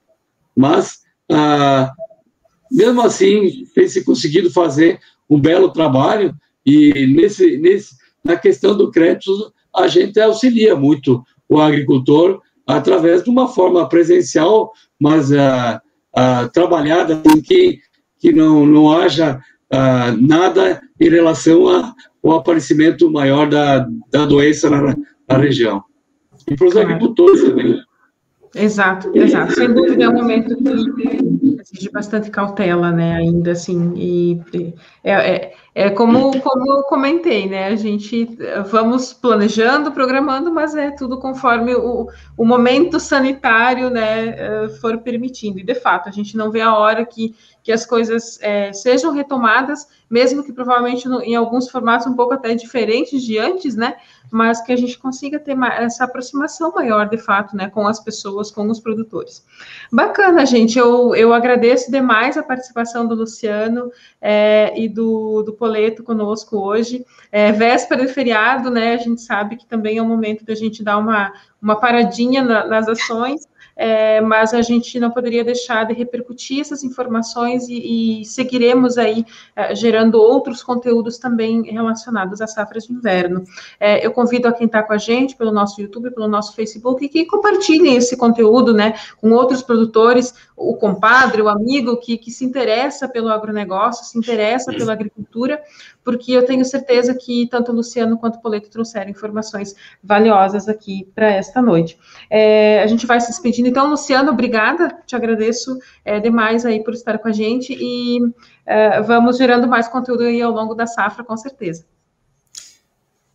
[0.57, 0.99] Mas,
[1.31, 1.93] ah,
[2.71, 4.99] mesmo assim, tem se conseguido fazer
[5.31, 6.35] um belo trabalho,
[6.67, 7.95] e nesse, nesse,
[8.25, 14.73] na questão do crédito, a gente auxilia muito o agricultor através de uma forma presencial,
[15.01, 15.81] mas uh,
[16.15, 17.79] uh, trabalhada em que,
[18.19, 19.41] que não, não haja
[19.73, 21.95] uh, nada em relação
[22.25, 24.97] ao aparecimento maior da, da doença na,
[25.29, 25.83] na região.
[26.49, 26.89] E para os claro.
[26.89, 27.81] agricultores também.
[28.55, 29.53] Exato, exato.
[29.53, 33.17] Sem dúvida é um momento que exige bastante cautela, né?
[33.17, 34.41] Ainda assim, e
[35.05, 37.67] é, é, é como, como eu comentei, né?
[37.67, 38.39] A gente
[38.71, 45.59] vamos planejando, programando, mas é tudo conforme o, o momento sanitário, né, eh, for permitindo.
[45.59, 47.35] E de fato, a gente não vê a hora que,
[47.69, 52.33] que as coisas é, sejam retomadas, mesmo que provavelmente no, em alguns formatos um pouco
[52.33, 53.97] até diferentes de antes, né?
[54.31, 58.51] Mas que a gente consiga ter essa aproximação maior, de fato, né, com as pessoas,
[58.51, 59.45] com os produtores.
[59.93, 60.79] Bacana, gente.
[60.79, 67.05] Eu, eu agradeço demais a participação do Luciano é, e do, do Poleto conosco hoje.
[67.31, 68.95] É, véspera de feriado, né?
[68.95, 72.67] A gente sabe que também é um momento da gente dar uma, uma paradinha na,
[72.67, 73.47] nas ações
[73.79, 79.25] é, mas a gente não poderia deixar de repercutir essas informações e, e seguiremos aí
[79.55, 83.45] é, gerando outros conteúdos também relacionados às safras de inverno.
[83.79, 87.09] É, eu convido a quem está com a gente pelo nosso YouTube, pelo nosso Facebook,
[87.09, 92.45] que compartilhem esse conteúdo, né, com outros produtores, o compadre, o amigo que, que se
[92.45, 95.63] interessa pelo agronegócio, se interessa pela agricultura,
[96.05, 101.07] porque eu tenho certeza que tanto o Luciano quanto o Poleto trouxeram informações valiosas aqui
[101.15, 101.99] para esta noite.
[102.29, 106.95] É, a gente vai se despedindo, então, Luciano, obrigada, te agradeço é, demais aí por
[106.95, 108.19] estar com a gente e
[108.67, 111.85] é, vamos gerando mais conteúdo aí ao longo da safra, com certeza.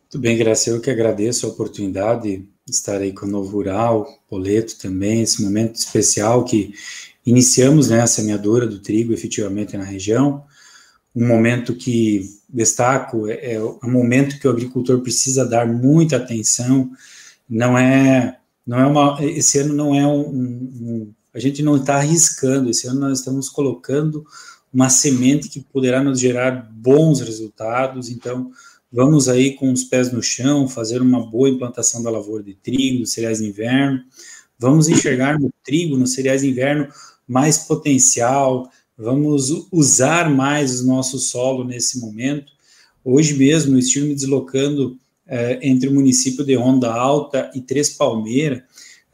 [0.03, 4.07] Muito bem, Graça, eu que agradeço a oportunidade de estar aí com o Novo Rural,
[4.29, 6.73] Poleto também, esse momento especial que
[7.25, 10.43] Iniciamos né, a semeadura do trigo efetivamente na região,
[11.15, 16.91] um momento que destaco é, é um momento que o agricultor precisa dar muita atenção.
[17.49, 21.95] Não é, não é uma, esse ano não é um, um a gente não está
[21.95, 22.69] arriscando.
[22.69, 24.25] Esse ano nós estamos colocando
[24.71, 28.09] uma semente que poderá nos gerar bons resultados.
[28.09, 28.51] Então,
[28.91, 33.05] vamos aí com os pés no chão, fazer uma boa implantação da lavoura de trigo,
[33.05, 34.01] cereais de inverno.
[34.59, 36.87] Vamos enxergar no trigo, nos cereais de inverno,
[37.27, 42.53] mais potencial, vamos usar mais o nosso solo nesse momento.
[43.03, 44.97] Hoje mesmo, estive me deslocando
[45.61, 48.61] entre o município de Ronda Alta e Três Palmeiras.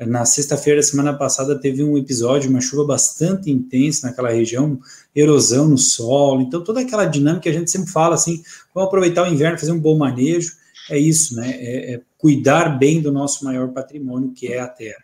[0.07, 4.80] Na sexta-feira da semana passada teve um episódio, uma chuva bastante intensa naquela região,
[5.14, 6.41] erosão no solo.
[6.41, 8.41] Então, toda aquela dinâmica que a gente sempre fala assim:
[8.74, 10.53] vamos aproveitar o inverno, fazer um bom manejo.
[10.89, 11.51] É isso, né?
[11.51, 15.03] É, é cuidar bem do nosso maior patrimônio, que é a terra.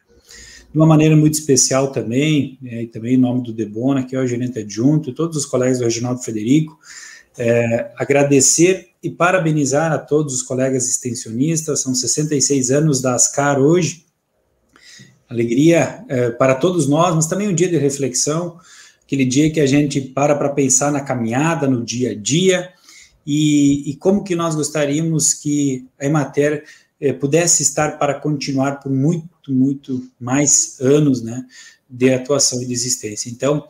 [0.72, 4.20] De uma maneira muito especial também, é, e também em nome do Debona, que é
[4.20, 6.80] o gerente adjunto, e todos os colegas do Reginaldo Frederico,
[7.38, 14.06] é, agradecer e parabenizar a todos os colegas extensionistas, são 66 anos da Ascar hoje,
[15.30, 18.58] alegria é, para todos nós, mas também um dia de reflexão,
[19.04, 22.72] aquele dia que a gente para para pensar na caminhada, no dia a dia,
[23.26, 26.64] e, e como que nós gostaríamos que a Emater
[27.00, 31.44] eh, pudesse estar para continuar por muito, muito mais anos né,
[31.90, 33.30] de atuação e de existência.
[33.30, 33.68] Então,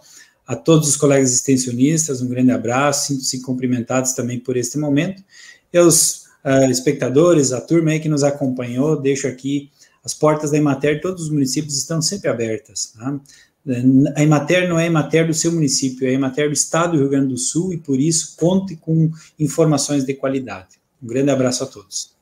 [0.48, 5.24] a todos os colegas extensionistas, um grande abraço, sinto-se cumprimentados também por este momento.
[5.74, 9.72] E aos uh, espectadores, a turma aí que nos acompanhou, deixo aqui
[10.04, 12.94] as portas da Emater, todos os municípios estão sempre abertas.
[12.96, 13.20] Tá?
[14.16, 17.00] A Emater não é a Emater do seu município, é a Emater do Estado do
[17.00, 20.80] Rio Grande do Sul e, por isso, conte com informações de qualidade.
[21.02, 22.15] Um grande abraço a todos.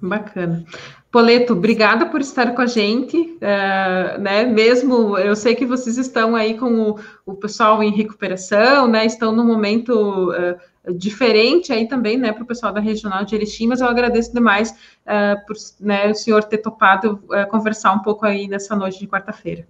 [0.00, 0.64] Bacana.
[1.10, 4.44] Poleto, obrigada por estar com a gente, uh, né?
[4.44, 9.06] Mesmo eu sei que vocês estão aí com o, o pessoal em recuperação, né?
[9.06, 13.68] Estão num momento uh, diferente aí também, né, para o pessoal da regional de Erechim,
[13.68, 18.46] mas eu agradeço demais uh, por né, o senhor ter topado conversar um pouco aí
[18.46, 19.66] nessa noite de quarta-feira.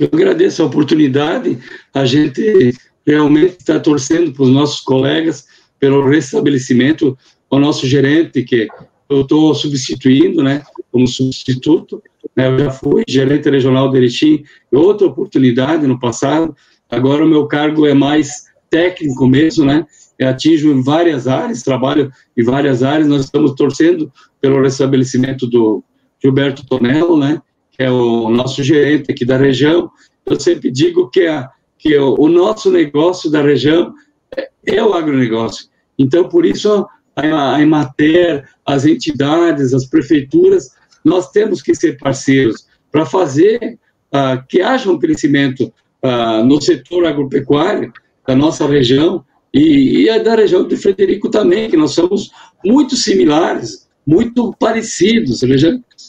[0.00, 1.58] Eu agradeço a oportunidade,
[1.94, 2.74] a gente
[3.06, 5.46] realmente está torcendo para os nossos colegas
[5.78, 7.16] pelo restabelecimento,
[7.48, 8.68] o nosso gerente que
[9.08, 12.02] eu estou substituindo, né, como substituto,
[12.36, 16.54] né, eu já fui gerente regional de Erechim, outra oportunidade no passado,
[16.90, 19.86] agora o meu cargo é mais técnico mesmo, né,
[20.18, 25.82] eu atinjo várias áreas, trabalho em várias áreas, nós estamos torcendo pelo restabelecimento do
[26.22, 27.40] Gilberto Tonello, né,
[27.70, 29.90] que é o nosso gerente aqui da região,
[30.26, 31.48] eu sempre digo que, a,
[31.78, 33.94] que o, o nosso negócio da região
[34.36, 35.66] é, é o agronegócio,
[35.98, 36.86] então por isso
[37.18, 40.70] a Emater, as entidades, as prefeituras,
[41.04, 43.78] nós temos que ser parceiros para fazer
[44.12, 47.92] uh, que haja um crescimento uh, no setor agropecuário
[48.26, 52.30] da nossa região e, e da região de Frederico também, que nós somos
[52.64, 55.40] muito similares, muito parecidos,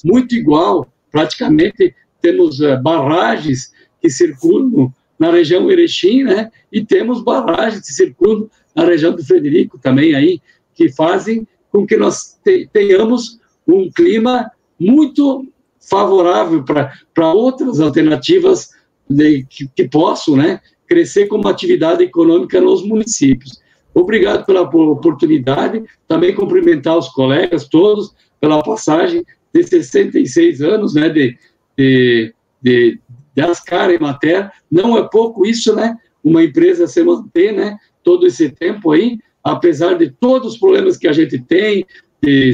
[0.03, 7.81] muito igual, praticamente temos uh, barragens que circulam na região Erechim, né, e temos barragens
[7.81, 10.41] que circulam na região do Frederico também aí,
[10.79, 12.39] que fazem com que nós
[12.71, 14.49] tenhamos um clima
[14.79, 15.45] muito
[15.77, 18.69] favorável para outras alternativas
[19.09, 23.61] de, que, que possam né, crescer como atividade econômica nos municípios.
[23.93, 31.37] Obrigado pela oportunidade, também cumprimentar os colegas todos pela passagem de 66 anos né, de,
[31.77, 32.99] de, de,
[33.35, 34.49] de Ascar e Mater.
[34.71, 35.97] Não é pouco isso, né?
[36.23, 41.07] Uma empresa se manter né, todo esse tempo aí, apesar de todos os problemas que
[41.07, 41.85] a gente tem,
[42.21, 42.51] de,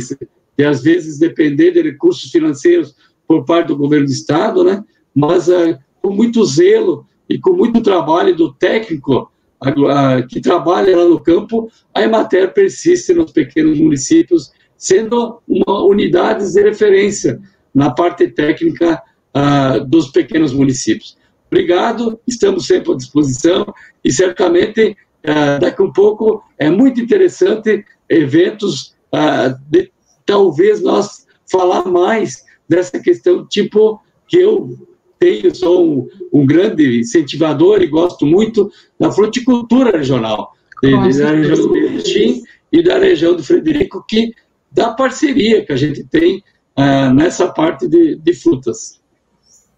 [0.57, 2.95] de às vezes depender de recursos financeiros
[3.27, 4.83] por parte do governo do estado, né?
[5.13, 9.31] Mas uh, com muito zelo e com muito trabalho do técnico
[9.63, 16.51] uh, que trabalha lá no campo, a Emater persiste nos pequenos municípios, sendo uma unidade
[16.51, 17.39] de referência
[17.73, 19.01] na parte técnica
[19.35, 21.17] uh, dos pequenos municípios.
[21.47, 23.65] Obrigado, estamos sempre à disposição
[24.03, 24.95] e certamente
[25.25, 29.91] uh, daqui a um pouco é muito interessante eventos uh, de
[30.25, 34.75] talvez nós falar mais dessa questão, tipo que eu
[35.19, 41.57] tenho, sou um, um grande incentivador e gosto muito da fruticultura regional, de, da região
[41.57, 44.33] do Betim e da região do Frederico, que
[44.71, 46.43] da parceria que a gente tem
[46.77, 48.99] uh, nessa parte de, de frutas.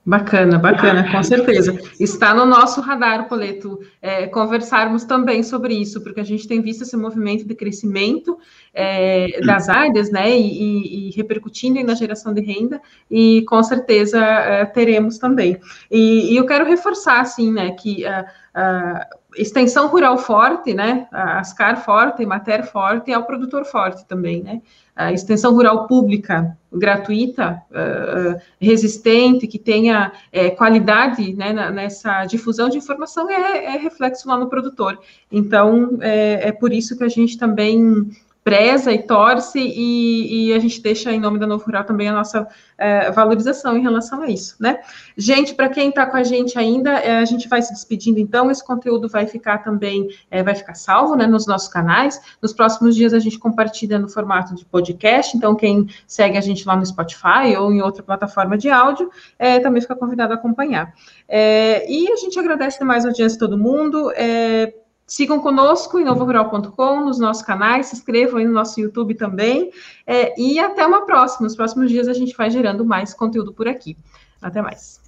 [0.07, 1.77] Bacana, bacana, com certeza.
[1.99, 6.83] Está no nosso radar, Poleto, é, conversarmos também sobre isso, porque a gente tem visto
[6.83, 8.37] esse movimento de crescimento
[8.73, 12.81] é, das áreas, né, e, e, repercutindo na geração de renda,
[13.11, 15.59] e com certeza é, teremos também.
[15.91, 21.39] E, e, eu quero reforçar, assim, né, que a, a extensão rural forte, né, a
[21.39, 24.61] Ascar forte, Mater forte, é o produtor forte também, né,
[24.97, 32.77] a extensão rural pública gratuita, uh, resistente, que tenha é, qualidade né, nessa difusão de
[32.77, 34.99] informação é, é, reflexo lá no produtor.
[35.31, 38.09] Então, é, é por isso que a gente também
[38.47, 42.13] preza e torce, e, e, a gente deixa em nome da Novo Rural também a
[42.13, 44.79] nossa é, valorização em relação a isso, né?
[45.17, 48.49] Gente, para quem está com a gente ainda, é, a gente vai se despedindo então,
[48.49, 52.95] esse conteúdo vai ficar também, é, vai ficar salvo, né, nos nossos canais, nos próximos
[52.95, 56.85] dias a gente compartilha no formato de podcast, então quem segue a gente lá no
[56.85, 60.93] Spotify ou em outra plataforma de áudio, é, também fica convidado a acompanhar.
[61.27, 64.73] É, e a gente agradece demais a audiência de todo mundo, é,
[65.07, 69.71] Sigam conosco em novorural.com, nos nossos canais, se inscrevam aí no nosso YouTube também.
[70.05, 71.45] É, e até uma próxima.
[71.45, 73.97] Nos próximos dias a gente vai gerando mais conteúdo por aqui.
[74.41, 74.99] Até mais.